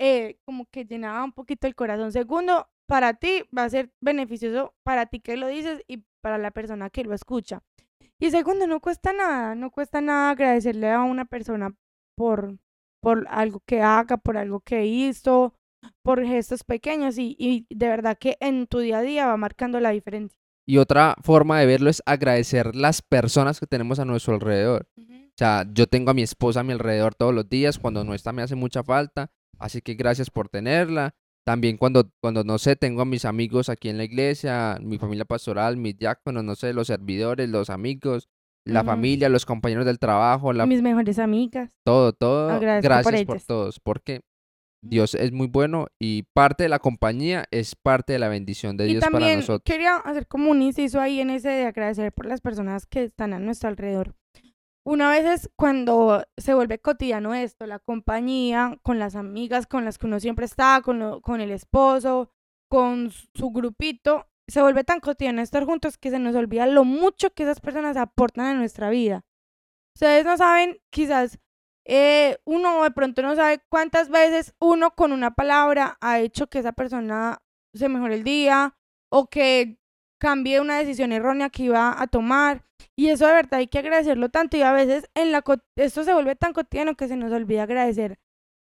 eh, 0.00 0.38
como 0.46 0.66
que 0.72 0.84
llenaba 0.86 1.22
un 1.22 1.32
poquito 1.32 1.66
el 1.66 1.74
corazón. 1.74 2.12
Segundo, 2.12 2.66
para 2.88 3.14
ti 3.14 3.44
va 3.56 3.64
a 3.64 3.70
ser 3.70 3.90
beneficioso, 4.00 4.74
para 4.84 5.06
ti 5.06 5.20
que 5.20 5.36
lo 5.36 5.48
dices 5.48 5.82
y 5.86 6.02
para 6.22 6.38
la 6.38 6.50
persona 6.50 6.88
que 6.90 7.04
lo 7.04 7.14
escucha. 7.14 7.62
Y 8.18 8.30
segundo, 8.30 8.66
no 8.66 8.80
cuesta 8.80 9.12
nada, 9.12 9.54
no 9.54 9.70
cuesta 9.70 10.00
nada 10.00 10.30
agradecerle 10.30 10.90
a 10.90 11.02
una 11.02 11.26
persona 11.26 11.74
por, 12.16 12.56
por 13.02 13.26
algo 13.28 13.60
que 13.66 13.82
haga, 13.82 14.16
por 14.16 14.38
algo 14.38 14.60
que 14.60 14.86
hizo, 14.86 15.52
por 16.02 16.24
gestos 16.24 16.64
pequeños 16.64 17.18
y, 17.18 17.36
y 17.38 17.66
de 17.74 17.88
verdad 17.88 18.16
que 18.18 18.36
en 18.40 18.66
tu 18.66 18.78
día 18.78 18.98
a 18.98 19.02
día 19.02 19.26
va 19.26 19.36
marcando 19.36 19.80
la 19.80 19.90
diferencia. 19.90 20.38
Y 20.68 20.78
otra 20.78 21.14
forma 21.22 21.60
de 21.60 21.66
verlo 21.66 21.90
es 21.90 22.02
agradecer 22.06 22.74
las 22.74 23.00
personas 23.00 23.60
que 23.60 23.66
tenemos 23.66 23.98
a 24.00 24.04
nuestro 24.04 24.34
alrededor. 24.34 24.88
O 24.98 25.38
sea, 25.38 25.64
yo 25.72 25.86
tengo 25.86 26.10
a 26.10 26.14
mi 26.14 26.22
esposa 26.22 26.60
a 26.60 26.64
mi 26.64 26.72
alrededor 26.72 27.14
todos 27.14 27.34
los 27.34 27.48
días, 27.48 27.78
cuando 27.78 28.02
no 28.04 28.14
está 28.14 28.32
me 28.32 28.42
hace 28.42 28.54
mucha 28.56 28.82
falta, 28.82 29.30
así 29.58 29.80
que 29.82 29.94
gracias 29.94 30.30
por 30.30 30.48
tenerla. 30.48 31.14
También 31.44 31.76
cuando, 31.76 32.10
cuando 32.20 32.42
no 32.42 32.58
sé, 32.58 32.74
tengo 32.74 33.02
a 33.02 33.04
mis 33.04 33.24
amigos 33.24 33.68
aquí 33.68 33.88
en 33.88 33.98
la 33.98 34.04
iglesia, 34.04 34.78
mi 34.80 34.98
familia 34.98 35.24
pastoral, 35.24 35.76
mis 35.76 35.96
diáconos, 35.96 36.42
no 36.42 36.56
sé, 36.56 36.72
los 36.72 36.88
servidores, 36.88 37.48
los 37.48 37.70
amigos, 37.70 38.28
la 38.64 38.82
familia, 38.82 39.28
los 39.28 39.46
compañeros 39.46 39.84
del 39.86 40.00
trabajo, 40.00 40.52
la, 40.52 40.66
Mis 40.66 40.82
mejores 40.82 41.20
amigas. 41.20 41.70
todo, 41.84 42.12
todo. 42.12 42.50
Agradezco 42.50 42.88
por 42.88 43.02
Gracias 43.04 43.24
por 43.24 43.36
ellas. 43.36 43.46
todos, 43.46 43.78
porque 43.78 44.22
Dios 44.88 45.14
es 45.14 45.32
muy 45.32 45.46
bueno 45.46 45.86
y 45.98 46.22
parte 46.34 46.64
de 46.64 46.68
la 46.68 46.78
compañía 46.78 47.46
es 47.50 47.74
parte 47.74 48.12
de 48.12 48.18
la 48.18 48.28
bendición 48.28 48.76
de 48.76 48.86
Y 48.86 48.92
Dios 48.92 49.04
para 49.10 49.34
nosotros. 49.34 49.62
quería 49.64 49.96
hacer 49.96 50.26
como 50.26 50.50
un 50.50 50.62
inciso 50.62 51.00
ahí 51.00 51.20
en 51.20 51.30
ese 51.30 51.48
de 51.48 51.64
agradecer 51.66 52.12
por 52.12 52.26
las 52.26 52.40
personas 52.40 52.86
que 52.86 53.04
están 53.04 53.32
a 53.32 53.38
nuestro 53.38 53.68
alrededor. 53.68 54.14
Una 54.84 55.10
vez 55.10 55.24
es 55.24 55.50
cuando 55.56 56.24
se 56.36 56.54
vuelve 56.54 56.78
cotidiano 56.78 57.34
esto, 57.34 57.66
la 57.66 57.80
compañía 57.80 58.78
con 58.82 58.98
las 59.00 59.16
amigas 59.16 59.66
con 59.66 59.84
las 59.84 59.98
que 59.98 60.06
uno 60.06 60.20
siempre 60.20 60.44
está, 60.44 60.80
con, 60.82 61.00
lo- 61.00 61.20
con 61.20 61.40
el 61.40 61.50
esposo, 61.50 62.30
con 62.70 63.10
su 63.34 63.50
grupito, 63.50 64.28
se 64.48 64.62
vuelve 64.62 64.84
tan 64.84 65.00
cotidiano 65.00 65.42
estar 65.42 65.64
juntos 65.64 65.98
que 65.98 66.10
se 66.10 66.20
nos 66.20 66.36
olvida 66.36 66.66
lo 66.68 66.84
mucho 66.84 67.30
que 67.34 67.42
esas 67.42 67.58
personas 67.60 67.96
aportan 67.96 68.46
a 68.46 68.54
nuestra 68.54 68.88
vida. 68.90 69.24
Ustedes 69.96 70.24
no 70.24 70.36
saben, 70.36 70.78
quizás 70.90 71.38
eh, 71.88 72.38
uno 72.44 72.82
de 72.82 72.90
pronto 72.90 73.22
no 73.22 73.36
sabe 73.36 73.60
cuántas 73.68 74.08
veces 74.08 74.54
uno 74.58 74.90
con 74.90 75.12
una 75.12 75.34
palabra 75.34 75.96
ha 76.00 76.18
hecho 76.18 76.48
que 76.48 76.58
esa 76.58 76.72
persona 76.72 77.38
se 77.74 77.88
mejore 77.88 78.16
el 78.16 78.24
día 78.24 78.76
o 79.08 79.28
que 79.28 79.78
cambié 80.18 80.60
una 80.60 80.78
decisión 80.78 81.12
errónea 81.12 81.50
que 81.50 81.64
iba 81.64 82.00
a 82.00 82.06
tomar. 82.08 82.64
Y 82.96 83.08
eso 83.08 83.26
de 83.26 83.34
verdad 83.34 83.60
hay 83.60 83.68
que 83.68 83.78
agradecerlo 83.78 84.30
tanto 84.30 84.56
y 84.56 84.62
a 84.62 84.72
veces 84.72 85.08
en 85.14 85.30
la 85.30 85.44
esto 85.76 86.02
se 86.02 86.12
vuelve 86.12 86.34
tan 86.34 86.52
cotidiano 86.52 86.96
que 86.96 87.08
se 87.08 87.16
nos 87.16 87.32
olvida 87.32 87.62
agradecer 87.62 88.18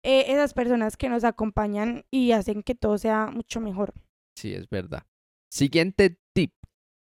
eh, 0.02 0.24
esas 0.28 0.54
personas 0.54 0.96
que 0.96 1.08
nos 1.08 1.24
acompañan 1.24 2.04
y 2.10 2.32
hacen 2.32 2.62
que 2.62 2.74
todo 2.74 2.96
sea 2.98 3.26
mucho 3.26 3.60
mejor. 3.60 3.92
Sí, 4.36 4.54
es 4.54 4.68
verdad. 4.70 5.04
Siguiente 5.50 6.18
tip. 6.32 6.54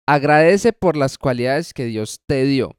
Agradece 0.06 0.72
por 0.74 0.96
las 0.96 1.16
cualidades 1.16 1.72
que 1.72 1.86
Dios 1.86 2.20
te 2.26 2.44
dio. 2.44 2.76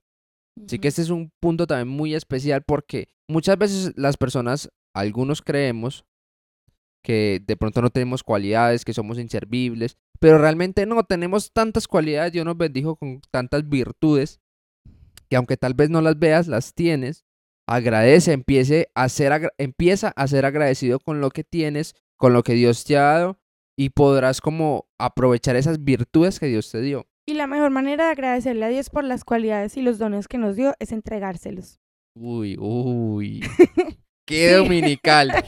Así 0.63 0.79
que 0.79 0.87
este 0.87 1.01
es 1.01 1.09
un 1.09 1.31
punto 1.39 1.67
también 1.67 1.89
muy 1.89 2.15
especial 2.15 2.63
porque 2.63 3.09
muchas 3.27 3.57
veces 3.57 3.93
las 3.95 4.17
personas, 4.17 4.69
algunos 4.93 5.41
creemos 5.41 6.05
que 7.03 7.41
de 7.45 7.55
pronto 7.55 7.81
no 7.81 7.91
tenemos 7.91 8.23
cualidades, 8.23 8.83
que 8.83 8.93
somos 8.93 9.19
inservibles, 9.19 9.97
pero 10.19 10.39
realmente 10.39 10.85
no, 10.85 11.03
tenemos 11.03 11.51
tantas 11.53 11.87
cualidades, 11.87 12.33
Dios 12.33 12.45
nos 12.45 12.57
bendijo 12.57 12.95
con 12.95 13.21
tantas 13.31 13.69
virtudes, 13.69 14.39
que 15.29 15.35
aunque 15.35 15.57
tal 15.57 15.75
vez 15.75 15.89
no 15.89 16.01
las 16.01 16.17
veas, 16.17 16.47
las 16.47 16.73
tienes. 16.73 17.23
Agradece, 17.67 18.31
empiece 18.31 18.89
a 18.95 19.09
ser 19.09 19.51
empieza 19.57 20.13
a 20.15 20.27
ser 20.27 20.45
agradecido 20.45 20.99
con 20.99 21.19
lo 21.19 21.31
que 21.31 21.43
tienes, 21.43 21.95
con 22.17 22.33
lo 22.33 22.43
que 22.43 22.53
Dios 22.53 22.83
te 22.85 22.97
ha 22.97 23.01
dado, 23.01 23.39
y 23.77 23.89
podrás 23.89 24.39
como 24.41 24.87
aprovechar 24.99 25.55
esas 25.55 25.83
virtudes 25.83 26.39
que 26.39 26.47
Dios 26.47 26.71
te 26.71 26.81
dio. 26.81 27.07
Y 27.27 27.33
la 27.33 27.47
mejor 27.47 27.71
manera 27.71 28.05
de 28.05 28.11
agradecerle 28.11 28.65
a 28.65 28.69
Dios 28.69 28.89
por 28.89 29.03
las 29.03 29.23
cualidades 29.23 29.77
y 29.77 29.81
los 29.81 29.97
dones 29.97 30.27
que 30.27 30.37
nos 30.37 30.55
dio 30.55 30.75
es 30.79 30.91
entregárselos. 30.91 31.79
Uy, 32.15 32.55
uy. 32.59 33.41
Qué 34.27 34.53
dominical. 34.53 35.31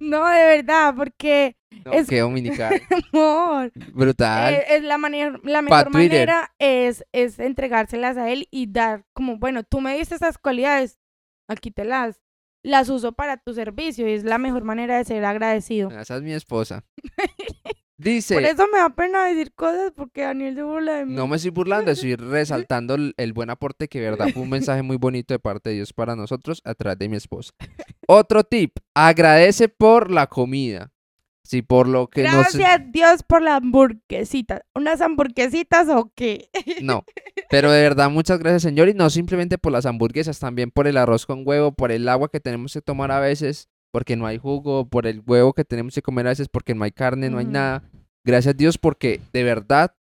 No, 0.00 0.28
de 0.28 0.44
verdad, 0.44 0.94
porque, 0.96 1.56
No, 1.84 1.92
Es- 1.92 2.06
Qué 2.06 2.20
dominical. 2.20 2.80
amor, 3.12 3.72
Brutal. 3.92 4.54
eh, 4.54 4.64
es 4.76 4.84
la, 4.84 4.96
manera, 4.96 5.40
la 5.42 5.60
mejor 5.60 5.90
manera 5.90 6.54
es, 6.60 7.04
es 7.10 7.40
entregárselas 7.40 8.16
a 8.16 8.30
Él 8.30 8.46
y 8.52 8.70
dar 8.70 9.04
como, 9.12 9.38
bueno, 9.38 9.64
tú 9.64 9.80
me 9.80 9.98
diste 9.98 10.14
esas 10.14 10.38
cualidades, 10.38 11.00
aquí 11.48 11.72
te 11.72 11.84
las, 11.84 12.20
las 12.64 12.88
uso 12.90 13.10
para 13.10 13.38
tu 13.38 13.52
servicio 13.54 14.08
y 14.08 14.12
es 14.12 14.22
la 14.22 14.38
mejor 14.38 14.62
manera 14.62 14.96
de 14.98 15.04
ser 15.04 15.24
agradecido. 15.24 15.90
Esa 15.90 16.16
es 16.18 16.22
mi 16.22 16.32
esposa. 16.32 16.84
Dice, 18.00 18.34
Por 18.34 18.44
eso 18.44 18.64
me 18.72 18.78
da 18.78 18.90
pena 18.90 19.26
decir 19.26 19.52
cosas 19.54 19.92
porque 19.94 20.22
Daniel 20.22 20.54
se 20.54 20.62
burla 20.62 20.92
de 20.98 21.06
mí. 21.06 21.14
no 21.14 21.26
me 21.26 21.34
estoy 21.34 21.50
burlando, 21.50 21.90
estoy 21.90 22.14
resaltando 22.16 22.94
el, 22.94 23.12
el 23.16 23.32
buen 23.32 23.50
aporte 23.50 23.88
que 23.88 24.00
de 24.00 24.10
verdad 24.10 24.28
fue 24.32 24.44
un 24.44 24.50
mensaje 24.50 24.82
muy 24.82 24.96
bonito 24.96 25.34
de 25.34 25.40
parte 25.40 25.70
de 25.70 25.76
Dios 25.76 25.92
para 25.92 26.14
nosotros 26.14 26.62
a 26.64 26.74
través 26.74 26.98
de 27.00 27.08
mi 27.08 27.16
esposa. 27.16 27.52
Otro 28.06 28.44
tip, 28.44 28.76
agradece 28.94 29.68
por 29.68 30.12
la 30.12 30.28
comida. 30.28 30.92
Sí, 31.42 31.62
por 31.62 31.88
lo 31.88 32.08
que 32.08 32.24
nos... 32.24 32.54
Gracias 32.54 32.82
Dios 32.92 33.22
por 33.22 33.42
la 33.42 33.56
hamburguesita. 33.56 34.66
¿Unas 34.74 35.00
hamburguesitas 35.00 35.88
o 35.88 36.12
qué? 36.14 36.50
No, 36.82 37.04
pero 37.50 37.72
de 37.72 37.80
verdad 37.80 38.10
muchas 38.10 38.38
gracias 38.38 38.62
Señor 38.62 38.88
y 38.90 38.94
no 38.94 39.10
simplemente 39.10 39.58
por 39.58 39.72
las 39.72 39.86
hamburguesas, 39.86 40.38
también 40.38 40.70
por 40.70 40.86
el 40.86 40.98
arroz 40.98 41.26
con 41.26 41.42
huevo, 41.44 41.72
por 41.72 41.90
el 41.90 42.08
agua 42.08 42.28
que 42.28 42.38
tenemos 42.38 42.74
que 42.74 42.82
tomar 42.82 43.10
a 43.10 43.18
veces 43.18 43.70
porque 43.92 44.16
no 44.16 44.26
hay 44.26 44.38
jugo, 44.38 44.88
por 44.88 45.06
el 45.06 45.22
huevo 45.26 45.52
que 45.52 45.64
tenemos 45.64 45.94
que 45.94 46.02
comer 46.02 46.26
a 46.26 46.30
veces 46.30 46.48
porque 46.48 46.74
no 46.74 46.84
hay 46.84 46.92
carne, 46.92 47.30
no 47.30 47.38
hay 47.38 47.46
nada. 47.46 47.82
Gracias 48.24 48.56
Dios 48.56 48.78
porque 48.78 49.20
de 49.32 49.42
verdad 49.42 49.94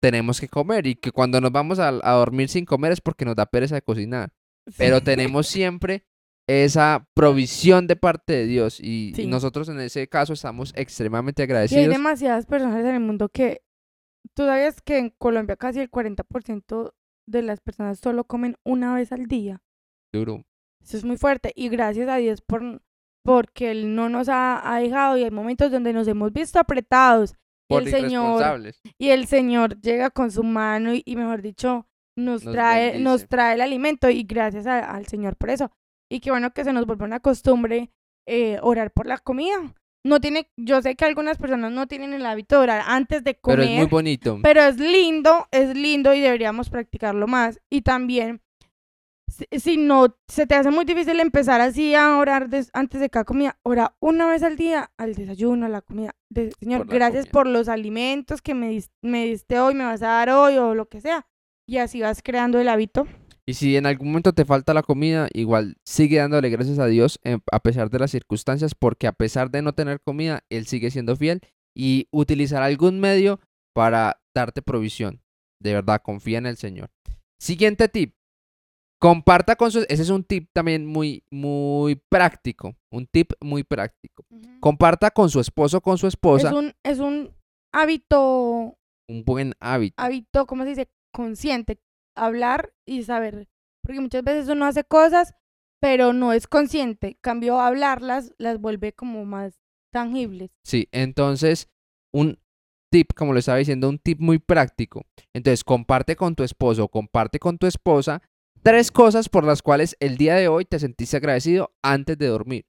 tenemos 0.00 0.40
que 0.40 0.48
comer 0.48 0.86
y 0.86 0.94
que 0.94 1.10
cuando 1.10 1.40
nos 1.40 1.52
vamos 1.52 1.78
a, 1.78 1.88
a 1.88 2.12
dormir 2.12 2.48
sin 2.48 2.64
comer 2.64 2.92
es 2.92 3.00
porque 3.00 3.24
nos 3.24 3.36
da 3.36 3.46
pereza 3.46 3.74
de 3.74 3.82
cocinar. 3.82 4.32
Pero 4.76 5.00
tenemos 5.00 5.46
siempre 5.46 6.04
esa 6.46 7.08
provisión 7.14 7.86
de 7.86 7.96
parte 7.96 8.32
de 8.32 8.46
Dios 8.46 8.80
y, 8.80 9.12
nosotros 9.26 9.68
en 9.68 9.80
ese 9.80 10.08
caso 10.08 10.32
estamos 10.32 10.72
extremadamente 10.76 11.42
Y 11.42 11.44
hay 11.44 11.46
agradecidos. 11.46 11.88
demasiadas 11.88 12.46
personas 12.46 12.80
en 12.80 12.94
el 12.94 13.00
mundo 13.00 13.28
que... 13.28 13.62
Tú 14.34 14.44
sabes 14.44 14.80
que 14.82 14.98
en 14.98 15.10
Colombia 15.10 15.56
casi 15.56 15.80
el 15.80 15.90
40% 15.90 16.92
de 17.26 17.42
las 17.42 17.60
personas 17.60 17.98
solo 17.98 18.24
comen 18.24 18.56
una 18.64 18.94
vez 18.94 19.12
al 19.12 19.26
día. 19.26 19.62
Duro. 20.12 20.44
Eso 20.82 20.96
es 20.96 21.04
muy 21.04 21.16
fuerte. 21.16 21.52
Y 21.54 21.68
gracias 21.68 22.08
a 22.08 22.16
Dios 22.16 22.42
por 22.42 22.82
porque 23.26 23.70
Él 23.72 23.94
no 23.94 24.08
nos 24.08 24.28
ha, 24.28 24.72
ha 24.74 24.78
dejado 24.80 25.18
y 25.18 25.24
hay 25.24 25.30
momentos 25.30 25.70
donde 25.70 25.92
nos 25.92 26.08
hemos 26.08 26.32
visto 26.32 26.58
apretados. 26.58 27.32
Y 27.68 27.74
Por 27.74 27.82
el 27.82 27.90
Señor, 27.90 28.72
y 28.98 29.08
el 29.08 29.26
Señor 29.26 29.80
llega 29.80 30.10
con 30.10 30.30
su 30.30 30.44
mano 30.44 30.94
y, 30.94 31.02
y 31.04 31.16
mejor 31.16 31.42
dicho, 31.42 31.86
nos, 32.16 32.44
Nos 32.44 32.52
trae, 32.54 32.84
bendice. 32.92 33.04
nos 33.04 33.28
trae 33.28 33.54
el 33.54 33.60
alimento 33.60 34.08
y 34.08 34.22
gracias 34.22 34.66
a- 34.66 34.90
al 34.90 35.06
Señor 35.06 35.36
por 35.36 35.50
eso. 35.50 35.70
Y 36.10 36.20
qué 36.20 36.30
bueno 36.30 36.52
que 36.52 36.62
se 36.64 36.72
nos 36.72 36.86
vuelva 36.86 37.04
una 37.04 37.18
costumbre 37.20 37.90
eh, 38.28 38.58
orar 38.62 38.92
por 38.92 39.06
la 39.06 39.18
comida. 39.18 39.56
No 40.04 40.20
tiene, 40.20 40.48
yo 40.56 40.80
sé 40.82 40.94
que 40.94 41.04
algunas 41.04 41.36
personas 41.38 41.72
no 41.72 41.88
tienen 41.88 42.12
el 42.12 42.24
hábito 42.24 42.56
de 42.56 42.62
orar 42.62 42.82
antes 42.86 43.24
de 43.24 43.34
comer. 43.34 43.58
Pero 43.58 43.68
es 43.70 43.76
muy 43.78 43.86
bonito. 43.86 44.38
Pero 44.42 44.62
es 44.62 44.78
lindo, 44.78 45.48
es 45.50 45.76
lindo 45.76 46.14
y 46.14 46.20
deberíamos 46.20 46.70
practicarlo 46.70 47.26
más. 47.26 47.58
Y 47.68 47.82
también, 47.82 48.40
si, 49.58 49.76
no 49.76 50.16
se 50.28 50.46
te 50.46 50.54
hace 50.54 50.70
muy 50.70 50.84
difícil 50.84 51.18
empezar 51.20 51.60
así 51.60 51.94
a 51.94 52.16
orar 52.18 52.48
des- 52.48 52.70
antes 52.72 53.00
de 53.00 53.10
cada 53.10 53.24
comida, 53.24 53.58
ora 53.62 53.96
una 54.00 54.26
vez 54.26 54.42
al 54.42 54.56
día, 54.56 54.90
al 54.96 55.14
desayuno, 55.14 55.66
a 55.66 55.68
la 55.68 55.82
comida. 55.82 56.14
De- 56.30 56.52
Señor, 56.60 56.80
Por 56.80 56.88
la 56.88 56.94
gracias 56.94 57.24
comida. 57.26 57.32
por 57.32 57.46
los 57.48 57.68
alimentos 57.68 58.42
que 58.42 58.54
me, 58.54 58.70
dis- 58.72 58.90
me 59.02 59.26
diste 59.26 59.58
hoy, 59.60 59.74
me 59.74 59.84
vas 59.84 60.02
a 60.02 60.08
dar 60.08 60.30
hoy 60.30 60.56
o 60.56 60.74
lo 60.74 60.88
que 60.88 61.00
sea. 61.00 61.26
Y 61.68 61.78
así 61.78 62.00
vas 62.00 62.22
creando 62.22 62.60
el 62.60 62.68
hábito. 62.68 63.06
Y 63.48 63.54
si 63.54 63.76
en 63.76 63.86
algún 63.86 64.08
momento 64.08 64.32
te 64.32 64.44
falta 64.44 64.74
la 64.74 64.82
comida, 64.82 65.28
igual 65.32 65.76
sigue 65.84 66.18
dándole 66.18 66.50
gracias 66.50 66.80
a 66.80 66.86
Dios 66.86 67.20
em, 67.22 67.38
a 67.52 67.60
pesar 67.60 67.90
de 67.90 68.00
las 68.00 68.10
circunstancias, 68.10 68.74
porque 68.74 69.06
a 69.06 69.12
pesar 69.12 69.50
de 69.52 69.62
no 69.62 69.72
tener 69.72 70.00
comida, 70.00 70.42
Él 70.50 70.66
sigue 70.66 70.90
siendo 70.90 71.14
fiel 71.14 71.40
y 71.76 72.08
utilizará 72.10 72.66
algún 72.66 72.98
medio 72.98 73.38
para 73.72 74.20
darte 74.34 74.62
provisión. 74.62 75.22
De 75.62 75.74
verdad, 75.74 76.02
confía 76.02 76.38
en 76.38 76.46
el 76.46 76.56
Señor. 76.56 76.90
Siguiente 77.40 77.88
tip. 77.88 78.15
Comparta 78.98 79.56
con 79.56 79.70
su... 79.70 79.80
Ese 79.88 80.02
es 80.02 80.10
un 80.10 80.24
tip 80.24 80.48
también 80.52 80.86
muy, 80.86 81.22
muy 81.30 81.96
práctico. 82.08 82.74
Un 82.90 83.06
tip 83.06 83.32
muy 83.40 83.62
práctico. 83.62 84.24
Comparta 84.60 85.10
con 85.10 85.28
su 85.30 85.40
esposo 85.40 85.78
o 85.78 85.80
con 85.80 85.98
su 85.98 86.06
esposa 86.06 86.48
Es 86.48 86.54
un, 86.54 86.72
es 86.82 86.98
un 86.98 87.34
hábito, 87.72 88.78
un 89.08 89.24
buen 89.24 89.54
hábito. 89.60 90.02
hábito, 90.02 90.46
¿cómo 90.46 90.62
se 90.64 90.70
dice? 90.70 90.90
Consciente. 91.12 91.78
Hablar 92.16 92.72
y 92.86 93.02
saber. 93.02 93.48
Porque 93.82 94.00
muchas 94.00 94.24
veces 94.24 94.48
uno 94.48 94.64
hace 94.64 94.84
cosas, 94.84 95.34
pero 95.80 96.12
no 96.12 96.32
es 96.32 96.46
consciente. 96.46 97.18
Cambio, 97.20 97.60
hablarlas 97.60 98.32
las 98.38 98.58
vuelve 98.60 98.92
como 98.92 99.24
más 99.26 99.60
tangibles. 99.92 100.50
Sí, 100.64 100.88
entonces 100.92 101.68
un 102.12 102.38
tip, 102.90 103.12
como 103.14 103.32
lo 103.34 103.38
estaba 103.38 103.58
diciendo, 103.58 103.88
un 103.88 103.98
tip 103.98 104.20
muy 104.20 104.38
práctico. 104.38 105.04
Entonces, 105.34 105.64
comparte 105.64 106.16
con 106.16 106.34
tu 106.34 106.42
esposo 106.44 106.84
o 106.84 106.88
comparte 106.88 107.38
con 107.38 107.58
tu 107.58 107.66
esposa 107.66 108.22
tres 108.66 108.90
cosas 108.90 109.28
por 109.28 109.44
las 109.44 109.62
cuales 109.62 109.96
el 110.00 110.16
día 110.16 110.34
de 110.34 110.48
hoy 110.48 110.64
te 110.64 110.80
sentiste 110.80 111.16
agradecido 111.16 111.72
antes 111.82 112.18
de 112.18 112.26
dormir. 112.26 112.66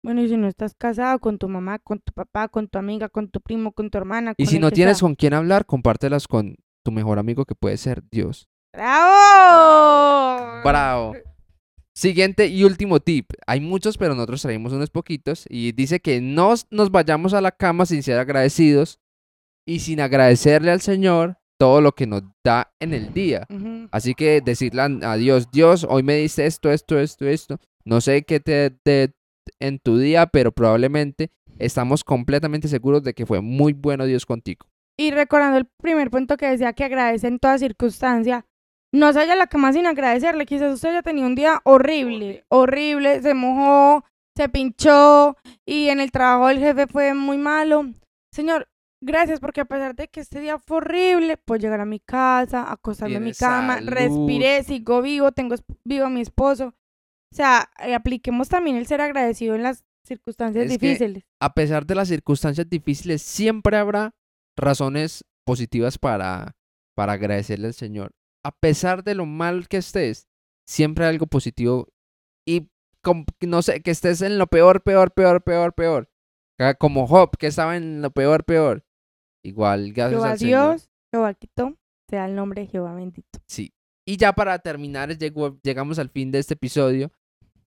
Bueno, 0.00 0.22
y 0.22 0.28
si 0.28 0.36
no 0.36 0.46
estás 0.46 0.74
casado 0.74 1.18
con 1.18 1.38
tu 1.38 1.48
mamá, 1.48 1.80
con 1.80 1.98
tu 1.98 2.12
papá, 2.12 2.46
con 2.46 2.68
tu 2.68 2.78
amiga, 2.78 3.08
con 3.08 3.28
tu 3.28 3.40
primo, 3.40 3.72
con 3.72 3.90
tu 3.90 3.98
hermana. 3.98 4.34
Y 4.36 4.44
con 4.44 4.52
si 4.52 4.60
no 4.60 4.70
tienes 4.70 4.98
sea. 4.98 5.06
con 5.06 5.16
quién 5.16 5.34
hablar, 5.34 5.66
compártelas 5.66 6.28
con 6.28 6.54
tu 6.84 6.92
mejor 6.92 7.18
amigo 7.18 7.46
que 7.46 7.56
puede 7.56 7.76
ser 7.78 8.04
Dios. 8.12 8.48
¡Bravo! 8.72 10.62
Bravo. 10.62 11.14
Siguiente 11.94 12.46
y 12.46 12.62
último 12.62 13.00
tip. 13.00 13.32
Hay 13.44 13.60
muchos, 13.60 13.98
pero 13.98 14.14
nosotros 14.14 14.42
traemos 14.42 14.72
unos 14.72 14.90
poquitos. 14.90 15.46
Y 15.50 15.72
dice 15.72 15.98
que 15.98 16.20
no 16.20 16.54
nos 16.70 16.92
vayamos 16.92 17.34
a 17.34 17.40
la 17.40 17.50
cama 17.50 17.86
sin 17.86 18.04
ser 18.04 18.20
agradecidos 18.20 19.00
y 19.66 19.80
sin 19.80 20.00
agradecerle 20.00 20.70
al 20.70 20.80
Señor 20.80 21.39
todo 21.60 21.82
lo 21.82 21.92
que 21.92 22.06
nos 22.06 22.22
da 22.42 22.72
en 22.80 22.94
el 22.94 23.12
día. 23.12 23.46
Así 23.92 24.14
que 24.14 24.40
decirle 24.40 24.80
a 25.02 25.16
Dios, 25.16 25.50
Dios, 25.52 25.86
hoy 25.88 26.02
me 26.02 26.14
diste 26.16 26.46
esto, 26.46 26.70
esto, 26.72 26.98
esto, 26.98 27.26
esto. 27.28 27.58
No 27.84 28.00
sé 28.00 28.22
qué 28.22 28.40
te, 28.40 28.70
te- 28.70 29.12
en 29.60 29.78
tu 29.78 29.98
día, 29.98 30.26
pero 30.26 30.52
probablemente 30.52 31.30
estamos 31.58 32.02
completamente 32.02 32.66
seguros 32.66 33.02
de 33.02 33.12
que 33.12 33.26
fue 33.26 33.42
muy 33.42 33.74
bueno 33.74 34.06
Dios 34.06 34.24
contigo. 34.24 34.66
Y 34.98 35.10
recordando 35.10 35.58
el 35.58 35.66
primer 35.82 36.10
punto 36.10 36.38
que 36.38 36.46
decía 36.46 36.72
que 36.72 36.84
agradece 36.84 37.26
en 37.28 37.38
toda 37.38 37.58
circunstancia, 37.58 38.46
no 38.92 39.12
se 39.12 39.18
vaya 39.18 39.34
a 39.34 39.36
la 39.36 39.46
cama 39.46 39.72
sin 39.74 39.84
agradecerle. 39.86 40.46
Quizás 40.46 40.72
usted 40.72 40.94
ya 40.94 41.02
tenía 41.02 41.26
un 41.26 41.34
día 41.34 41.60
horrible, 41.64 42.42
horrible, 42.48 43.20
se 43.20 43.34
mojó, 43.34 44.02
se 44.34 44.48
pinchó 44.48 45.36
y 45.66 45.88
en 45.88 46.00
el 46.00 46.10
trabajo 46.10 46.48
el 46.48 46.58
jefe 46.58 46.86
fue 46.86 47.12
muy 47.12 47.36
malo. 47.36 47.84
Señor, 48.32 48.68
gracias 49.00 49.40
porque 49.40 49.60
a 49.60 49.64
pesar 49.64 49.94
de 49.94 50.08
que 50.08 50.20
este 50.20 50.40
día 50.40 50.58
fue 50.58 50.78
horrible, 50.78 51.36
puedo 51.36 51.60
llegar 51.60 51.80
a 51.80 51.84
mi 51.84 52.00
casa, 52.00 52.70
acostarme 52.70 53.16
en 53.16 53.24
mi 53.24 53.32
cama, 53.32 53.76
salud. 53.76 53.90
respiré, 53.90 54.62
sigo 54.62 55.02
vivo, 55.02 55.32
tengo 55.32 55.56
vivo 55.84 56.06
a 56.06 56.10
mi 56.10 56.20
esposo. 56.20 56.74
O 57.32 57.36
sea, 57.36 57.70
eh, 57.78 57.94
apliquemos 57.94 58.48
también 58.48 58.76
el 58.76 58.86
ser 58.86 59.00
agradecido 59.00 59.54
en 59.54 59.62
las 59.62 59.84
circunstancias 60.04 60.64
Es 60.64 60.70
difíciles. 60.70 61.24
A 61.40 61.54
pesar 61.54 61.86
de 61.86 61.94
las 61.94 62.08
circunstancias 62.08 62.68
difíciles, 62.68 63.22
siempre 63.22 63.76
habrá 63.76 64.14
razones 64.56 65.24
positivas 65.44 65.98
para, 65.98 66.56
para 66.94 67.12
agradecerle 67.12 67.68
al 67.68 67.74
Señor. 67.74 68.12
A 68.44 68.50
pesar 68.50 69.04
de 69.04 69.14
lo 69.14 69.26
mal 69.26 69.68
que 69.68 69.76
estés, 69.76 70.28
siempre 70.66 71.04
hay 71.04 71.10
algo 71.10 71.26
positivo. 71.26 71.88
Y 72.46 72.70
no 73.42 73.62
sé, 73.62 73.82
que 73.82 73.90
estés 73.90 74.22
en 74.22 74.38
lo 74.38 74.46
peor, 74.46 74.82
peor, 74.82 75.12
peor, 75.12 75.42
peor, 75.42 75.74
peor. 75.74 76.10
Como 76.78 77.06
Job, 77.06 77.36
que 77.38 77.46
estaba 77.46 77.76
en 77.76 78.02
lo 78.02 78.10
peor, 78.10 78.44
peor. 78.44 78.84
Igual, 79.44 79.92
gracias 79.92 80.40
Señor. 80.40 80.70
Dios 80.72 80.90
Jehová 81.12 81.34
quitó, 81.34 81.76
sea 82.08 82.26
el 82.26 82.34
nombre 82.34 82.62
de 82.62 82.68
Jehová 82.68 82.94
bendito. 82.94 83.38
Sí. 83.46 83.72
Y 84.06 84.16
ya 84.16 84.32
para 84.32 84.58
terminar, 84.58 85.16
llegó- 85.16 85.58
llegamos 85.62 85.98
al 85.98 86.10
fin 86.10 86.30
de 86.30 86.38
este 86.38 86.54
episodio. 86.54 87.12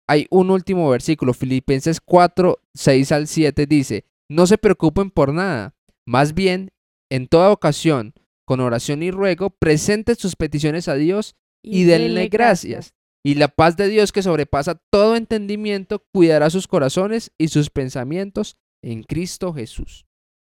Hay 0.07 0.27
un 0.29 0.51
último 0.51 0.89
versículo, 0.89 1.33
Filipenses 1.33 1.99
4, 2.01 2.59
6 2.73 3.11
al 3.11 3.27
7 3.27 3.65
dice, 3.65 4.05
no 4.29 4.45
se 4.47 4.57
preocupen 4.57 5.09
por 5.09 5.33
nada, 5.33 5.75
más 6.05 6.33
bien, 6.33 6.71
en 7.09 7.27
toda 7.27 7.51
ocasión, 7.51 8.13
con 8.45 8.59
oración 8.59 9.01
y 9.01 9.11
ruego, 9.11 9.49
presenten 9.49 10.15
sus 10.15 10.35
peticiones 10.35 10.87
a 10.87 10.95
Dios 10.95 11.35
y 11.63 11.83
denle 11.85 12.27
gracias. 12.27 12.93
Y 13.23 13.35
la 13.35 13.47
paz 13.47 13.75
de 13.75 13.87
Dios 13.87 14.11
que 14.11 14.21
sobrepasa 14.21 14.79
todo 14.91 15.15
entendimiento 15.15 16.05
cuidará 16.13 16.51
sus 16.51 16.67
corazones 16.67 17.31
y 17.39 17.47
sus 17.47 17.71
pensamientos 17.71 18.55
en 18.83 19.01
Cristo 19.01 19.51
Jesús. 19.53 20.05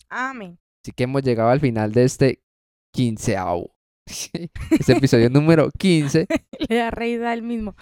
Amén. 0.08 0.58
Así 0.84 0.92
que 0.92 1.04
hemos 1.04 1.22
llegado 1.22 1.48
al 1.48 1.60
final 1.60 1.92
de 1.92 2.04
este 2.04 2.42
quinceavo. 2.94 3.70
este 4.06 4.92
episodio 4.92 5.30
número 5.30 5.70
15, 5.78 6.26
Le 6.68 6.76
da 6.76 6.90
risa 6.90 7.32
al 7.32 7.40
mismo. 7.40 7.74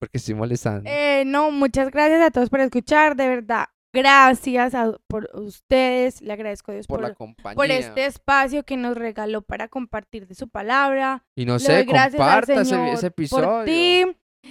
porque 0.00 0.18
estoy 0.18 0.34
molestando. 0.34 0.90
Eh, 0.90 1.22
no, 1.24 1.52
muchas 1.52 1.92
gracias 1.92 2.20
a 2.20 2.32
todos 2.32 2.50
por 2.50 2.58
escuchar, 2.58 3.14
de 3.14 3.28
verdad. 3.28 3.66
Gracias 3.94 4.74
a, 4.74 4.98
por 5.06 5.30
ustedes, 5.34 6.20
le 6.20 6.32
agradezco 6.32 6.72
a 6.72 6.74
Dios 6.74 6.88
por 6.88 6.98
por, 6.98 7.08
la 7.10 7.14
compañía. 7.14 7.54
por 7.54 7.70
este 7.70 8.06
espacio 8.06 8.64
que 8.64 8.76
nos 8.76 8.96
regaló 8.96 9.42
para 9.42 9.68
compartir 9.68 10.26
de 10.26 10.34
su 10.34 10.48
palabra. 10.48 11.24
y 11.38 11.44
no 11.44 11.54
Le 11.54 11.60
sé, 11.60 11.86
comparta 11.86 12.60
ese, 12.60 13.06
episodio. 13.06 13.48
por 13.48 13.64
ti. 13.66 14.02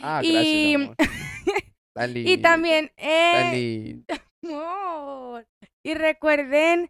Ah, 0.01 0.21
y- 0.23 0.75
gracias, 0.75 0.75
amor. 0.75 0.95
Tan 1.93 2.15
y 2.15 2.37
también, 2.37 2.91
eh, 2.95 4.01
amor. 4.45 5.45
Y 5.83 5.93
recuerden 5.95 6.89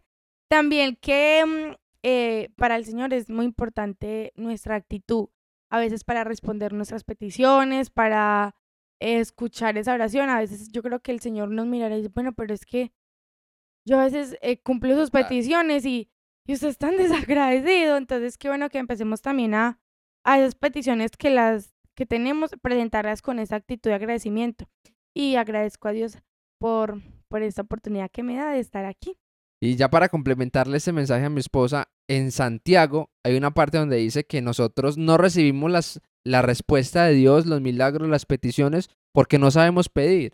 también 0.52 0.96
que 0.96 1.42
mm, 1.46 1.76
eh, 2.02 2.50
para 2.56 2.76
el 2.76 2.84
Señor 2.84 3.14
es 3.14 3.30
muy 3.30 3.46
importante 3.46 4.34
nuestra 4.36 4.74
actitud. 4.74 5.30
A 5.70 5.78
veces 5.78 6.04
para 6.04 6.24
responder 6.24 6.74
nuestras 6.74 7.04
peticiones, 7.04 7.88
para 7.88 8.54
escuchar 9.00 9.78
esa 9.78 9.94
oración. 9.94 10.28
A 10.28 10.40
veces 10.40 10.68
yo 10.70 10.82
creo 10.82 11.00
que 11.00 11.10
el 11.10 11.20
Señor 11.20 11.50
nos 11.50 11.64
mirará 11.64 11.94
y 11.94 12.02
dice, 12.02 12.12
bueno, 12.14 12.34
pero 12.34 12.52
es 12.52 12.66
que 12.66 12.92
yo 13.86 13.98
a 13.98 14.04
veces 14.04 14.36
eh, 14.42 14.60
cumplo 14.60 14.94
sus 14.94 15.10
peticiones 15.10 15.86
y, 15.86 16.10
y 16.46 16.52
usted 16.52 16.68
es 16.68 16.76
tan 16.76 16.96
desagradecido. 16.98 17.96
Entonces, 17.96 18.36
qué 18.36 18.48
bueno 18.48 18.68
que 18.68 18.76
empecemos 18.76 19.22
también 19.22 19.54
a, 19.54 19.80
a 20.22 20.38
esas 20.38 20.54
peticiones 20.54 21.12
que 21.12 21.30
las 21.30 21.74
que 21.94 22.04
tenemos, 22.04 22.50
presentarlas 22.60 23.22
con 23.22 23.38
esa 23.38 23.56
actitud 23.56 23.88
de 23.88 23.94
agradecimiento. 23.94 24.68
Y 25.14 25.36
agradezco 25.36 25.88
a 25.88 25.92
Dios 25.92 26.18
por, 26.58 27.00
por 27.28 27.40
esta 27.40 27.62
oportunidad 27.62 28.10
que 28.10 28.22
me 28.22 28.36
da 28.36 28.50
de 28.50 28.58
estar 28.58 28.84
aquí. 28.84 29.16
Y 29.62 29.76
ya 29.76 29.88
para 29.90 30.08
complementarle 30.08 30.78
ese 30.78 30.92
mensaje 30.92 31.24
a 31.24 31.30
mi 31.30 31.38
esposa, 31.38 31.88
en 32.08 32.32
Santiago 32.32 33.10
hay 33.24 33.36
una 33.36 33.52
parte 33.54 33.78
donde 33.78 33.96
dice 33.96 34.24
que 34.24 34.42
nosotros 34.42 34.98
no 34.98 35.18
recibimos 35.18 35.70
las, 35.70 36.00
la 36.24 36.42
respuesta 36.42 37.04
de 37.04 37.14
Dios, 37.14 37.46
los 37.46 37.60
milagros, 37.60 38.08
las 38.08 38.26
peticiones, 38.26 38.90
porque 39.12 39.38
no 39.38 39.50
sabemos 39.52 39.88
pedir. 39.88 40.32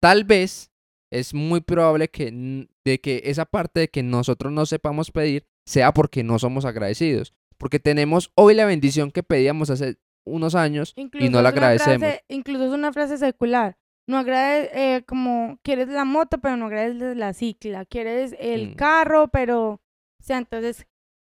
Tal 0.00 0.22
vez 0.22 0.70
es 1.10 1.34
muy 1.34 1.60
probable 1.60 2.08
que, 2.08 2.68
de 2.84 3.00
que 3.00 3.22
esa 3.24 3.46
parte 3.46 3.80
de 3.80 3.88
que 3.88 4.04
nosotros 4.04 4.52
no 4.52 4.64
sepamos 4.64 5.10
pedir 5.10 5.44
sea 5.66 5.92
porque 5.92 6.22
no 6.22 6.38
somos 6.38 6.64
agradecidos. 6.64 7.34
Porque 7.58 7.80
tenemos 7.80 8.30
hoy 8.36 8.54
la 8.54 8.64
bendición 8.66 9.10
que 9.10 9.24
pedíamos 9.24 9.70
hace 9.70 9.96
unos 10.24 10.54
años 10.54 10.92
Incluso 10.94 11.26
y 11.26 11.30
no 11.30 11.42
la 11.42 11.48
agradecemos. 11.48 11.98
frase- 11.98 12.22
incluso 12.28 12.66
es 12.66 12.70
una 12.72 12.92
frase 12.92 13.18
secular. 13.18 13.76
No 14.08 14.16
agrade, 14.18 14.70
eh, 14.72 15.04
como 15.04 15.58
quieres 15.62 15.88
la 15.88 16.04
moto, 16.04 16.38
pero 16.38 16.56
no 16.56 16.66
agradeces 16.66 17.16
la 17.16 17.34
cicla. 17.34 17.84
Quieres 17.84 18.34
el 18.38 18.70
Mm. 18.70 18.74
carro, 18.74 19.28
pero, 19.28 19.72
o 19.74 19.80
sea, 20.22 20.38
entonces, 20.38 20.86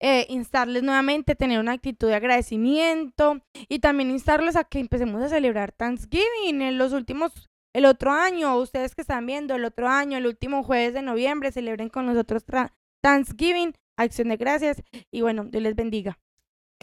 eh, 0.00 0.26
instarles 0.30 0.82
nuevamente, 0.82 1.36
tener 1.36 1.60
una 1.60 1.72
actitud 1.72 2.08
de 2.08 2.14
agradecimiento 2.16 3.40
y 3.68 3.78
también 3.78 4.10
instarlos 4.10 4.56
a 4.56 4.64
que 4.64 4.80
empecemos 4.80 5.22
a 5.22 5.28
celebrar 5.28 5.72
Thanksgiving 5.72 6.62
en 6.62 6.78
los 6.78 6.92
últimos, 6.92 7.48
el 7.74 7.84
otro 7.84 8.10
año, 8.10 8.56
ustedes 8.56 8.94
que 8.94 9.02
están 9.02 9.26
viendo, 9.26 9.54
el 9.54 9.64
otro 9.64 9.88
año, 9.88 10.16
el 10.18 10.26
último 10.26 10.62
jueves 10.64 10.94
de 10.94 11.02
noviembre, 11.02 11.52
celebren 11.52 11.88
con 11.88 12.06
nosotros 12.06 12.44
Thanksgiving, 13.02 13.74
acción 13.98 14.28
de 14.28 14.36
gracias 14.38 14.82
y 15.10 15.20
bueno, 15.20 15.44
Dios 15.44 15.62
les 15.62 15.76
bendiga. 15.76 16.18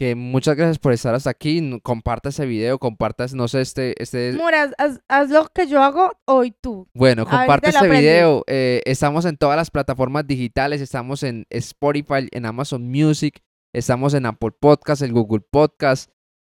Que 0.00 0.14
muchas 0.14 0.56
gracias 0.56 0.78
por 0.78 0.94
estar 0.94 1.14
hasta 1.14 1.28
aquí. 1.28 1.78
Comparta 1.82 2.30
ese 2.30 2.46
video, 2.46 2.78
compartas, 2.78 3.34
no 3.34 3.48
sé, 3.48 3.60
este, 3.60 4.02
este, 4.02 4.32
Mora, 4.32 4.70
haz, 4.78 4.98
haz 5.08 5.28
lo 5.28 5.46
que 5.48 5.66
yo 5.66 5.82
hago 5.82 6.10
hoy 6.24 6.54
tú. 6.58 6.88
Bueno, 6.94 7.26
comparte 7.26 7.68
este 7.68 7.80
aprendí. 7.84 8.06
video. 8.06 8.42
eh, 8.46 8.80
estamos 8.86 9.26
en 9.26 9.36
todas 9.36 9.58
las 9.58 9.70
plataformas 9.70 10.26
digitales. 10.26 10.80
Estamos 10.80 11.22
en 11.22 11.44
Spotify, 11.50 12.28
en 12.30 12.46
Amazon 12.46 12.88
Music. 12.90 13.42
Estamos 13.74 14.14
en 14.14 14.24
Apple 14.24 14.52
Podcast, 14.58 15.02
en 15.02 15.12
Google 15.12 15.42
Podcast. 15.50 16.10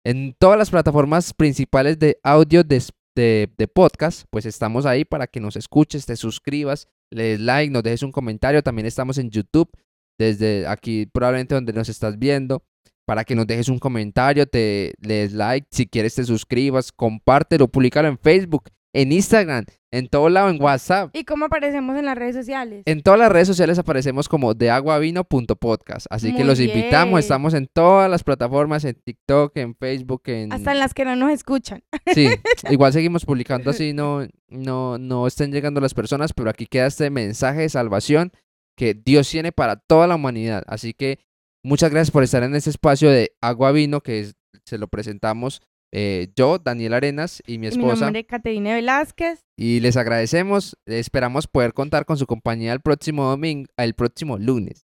En 0.04 0.36
todas 0.38 0.56
las 0.56 0.70
plataformas 0.70 1.34
principales 1.34 1.98
de 1.98 2.20
audio 2.22 2.62
de, 2.62 2.80
de, 3.16 3.52
de 3.58 3.66
podcast. 3.66 4.24
Pues 4.30 4.46
estamos 4.46 4.86
ahí 4.86 5.04
para 5.04 5.26
que 5.26 5.40
nos 5.40 5.56
escuches, 5.56 6.06
te 6.06 6.14
suscribas, 6.14 6.86
le 7.10 7.24
des 7.24 7.40
like, 7.40 7.72
nos 7.72 7.82
dejes 7.82 8.04
un 8.04 8.12
comentario. 8.12 8.62
También 8.62 8.86
estamos 8.86 9.18
en 9.18 9.30
YouTube. 9.30 9.68
Desde 10.16 10.64
aquí, 10.68 11.06
probablemente 11.06 11.56
donde 11.56 11.72
nos 11.72 11.88
estás 11.88 12.16
viendo. 12.20 12.62
Para 13.04 13.24
que 13.24 13.34
nos 13.34 13.46
dejes 13.46 13.68
un 13.68 13.78
comentario, 13.78 14.46
te 14.46 14.92
le 15.00 15.14
des 15.14 15.32
like. 15.32 15.66
Si 15.70 15.86
quieres, 15.86 16.14
te 16.14 16.24
suscribas. 16.24 16.92
Compártelo, 16.92 17.68
públicalo 17.68 18.08
en 18.08 18.18
Facebook, 18.18 18.70
en 18.92 19.12
Instagram, 19.12 19.64
en 19.90 20.08
todo 20.08 20.28
lado, 20.28 20.50
en 20.50 20.62
WhatsApp. 20.62 21.10
¿Y 21.14 21.24
cómo 21.24 21.46
aparecemos 21.46 21.98
en 21.98 22.04
las 22.04 22.16
redes 22.16 22.36
sociales? 22.36 22.82
En 22.86 23.02
todas 23.02 23.18
las 23.18 23.32
redes 23.32 23.48
sociales 23.48 23.78
aparecemos 23.78 24.28
como 24.28 24.54
deaguavino.podcast. 24.54 26.06
Así 26.10 26.34
que 26.34 26.44
los 26.44 26.60
invitamos. 26.60 27.20
Estamos 27.20 27.54
en 27.54 27.68
todas 27.72 28.10
las 28.10 28.22
plataformas, 28.22 28.84
en 28.84 28.94
TikTok, 28.94 29.56
en 29.56 29.74
Facebook, 29.74 30.22
en... 30.26 30.52
Hasta 30.52 30.72
en 30.72 30.78
las 30.78 30.94
que 30.94 31.04
no 31.04 31.16
nos 31.16 31.30
escuchan. 31.30 31.82
Sí, 32.14 32.28
igual 32.70 32.92
seguimos 32.92 33.24
publicando 33.24 33.70
así, 33.70 33.92
no, 33.92 34.26
no, 34.48 34.98
no 34.98 35.26
estén 35.26 35.52
llegando 35.52 35.80
las 35.80 35.94
personas, 35.94 36.32
pero 36.32 36.50
aquí 36.50 36.66
queda 36.66 36.86
este 36.86 37.10
mensaje 37.10 37.60
de 37.60 37.68
salvación 37.68 38.32
que 38.76 38.94
Dios 38.94 39.28
tiene 39.30 39.52
para 39.52 39.76
toda 39.76 40.06
la 40.06 40.16
humanidad. 40.16 40.64
Así 40.66 40.94
que 40.94 41.18
muchas 41.64 41.90
gracias 41.90 42.10
por 42.10 42.22
estar 42.22 42.42
en 42.42 42.54
este 42.54 42.70
espacio 42.70 43.10
de 43.10 43.32
Agua 43.40 43.72
Vino 43.72 44.00
que 44.00 44.20
es- 44.20 44.34
se 44.64 44.78
lo 44.78 44.88
presentamos 44.88 45.60
eh, 45.94 46.28
yo, 46.36 46.58
Daniel 46.58 46.94
Arenas 46.94 47.42
y 47.46 47.52
mi 47.58 47.58
Mi 47.58 47.66
esposa. 47.66 48.04
nombre 48.06 48.20
es 48.20 48.26
Caterina 48.26 48.72
Velázquez. 48.74 49.40
Y 49.58 49.80
les 49.80 49.98
agradecemos. 49.98 50.74
Esperamos 50.86 51.46
poder 51.46 51.74
contar 51.74 52.06
con 52.06 52.16
su 52.16 52.26
compañía 52.26 52.72
el 52.72 52.80
próximo 52.80 53.24
domingo, 53.28 53.68
el 53.76 53.92
próximo 53.94 54.38
lunes. 54.38 54.86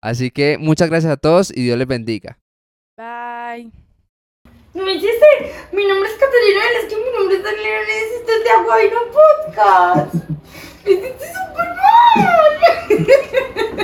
Así 0.00 0.30
que 0.30 0.56
muchas 0.58 0.88
gracias 0.90 1.12
a 1.12 1.16
todos 1.16 1.50
y 1.50 1.64
Dios 1.64 1.76
les 1.76 1.88
bendiga. 1.88 2.38
Bye. 2.96 3.72
¿Me 4.74 4.92
hiciste? 4.92 5.26
Mi 5.72 5.84
nombre 5.86 6.08
es 6.08 6.14
Caterina 6.18 6.60
Velázquez, 6.68 6.98
mi 6.98 7.18
nombre 7.18 7.36
es 7.36 7.42
Daniel 7.42 7.74
Arenas 7.74 8.10
y 8.12 8.14
esto 8.20 8.32
es 8.32 8.44
de 8.44 8.50
Agua 8.50 8.76
Vino 8.78 9.00
Podcast. 9.10 10.14
¡Me 10.84 10.90
hiciste 10.92 11.26
súper 11.34 11.68
mal! 11.74 13.70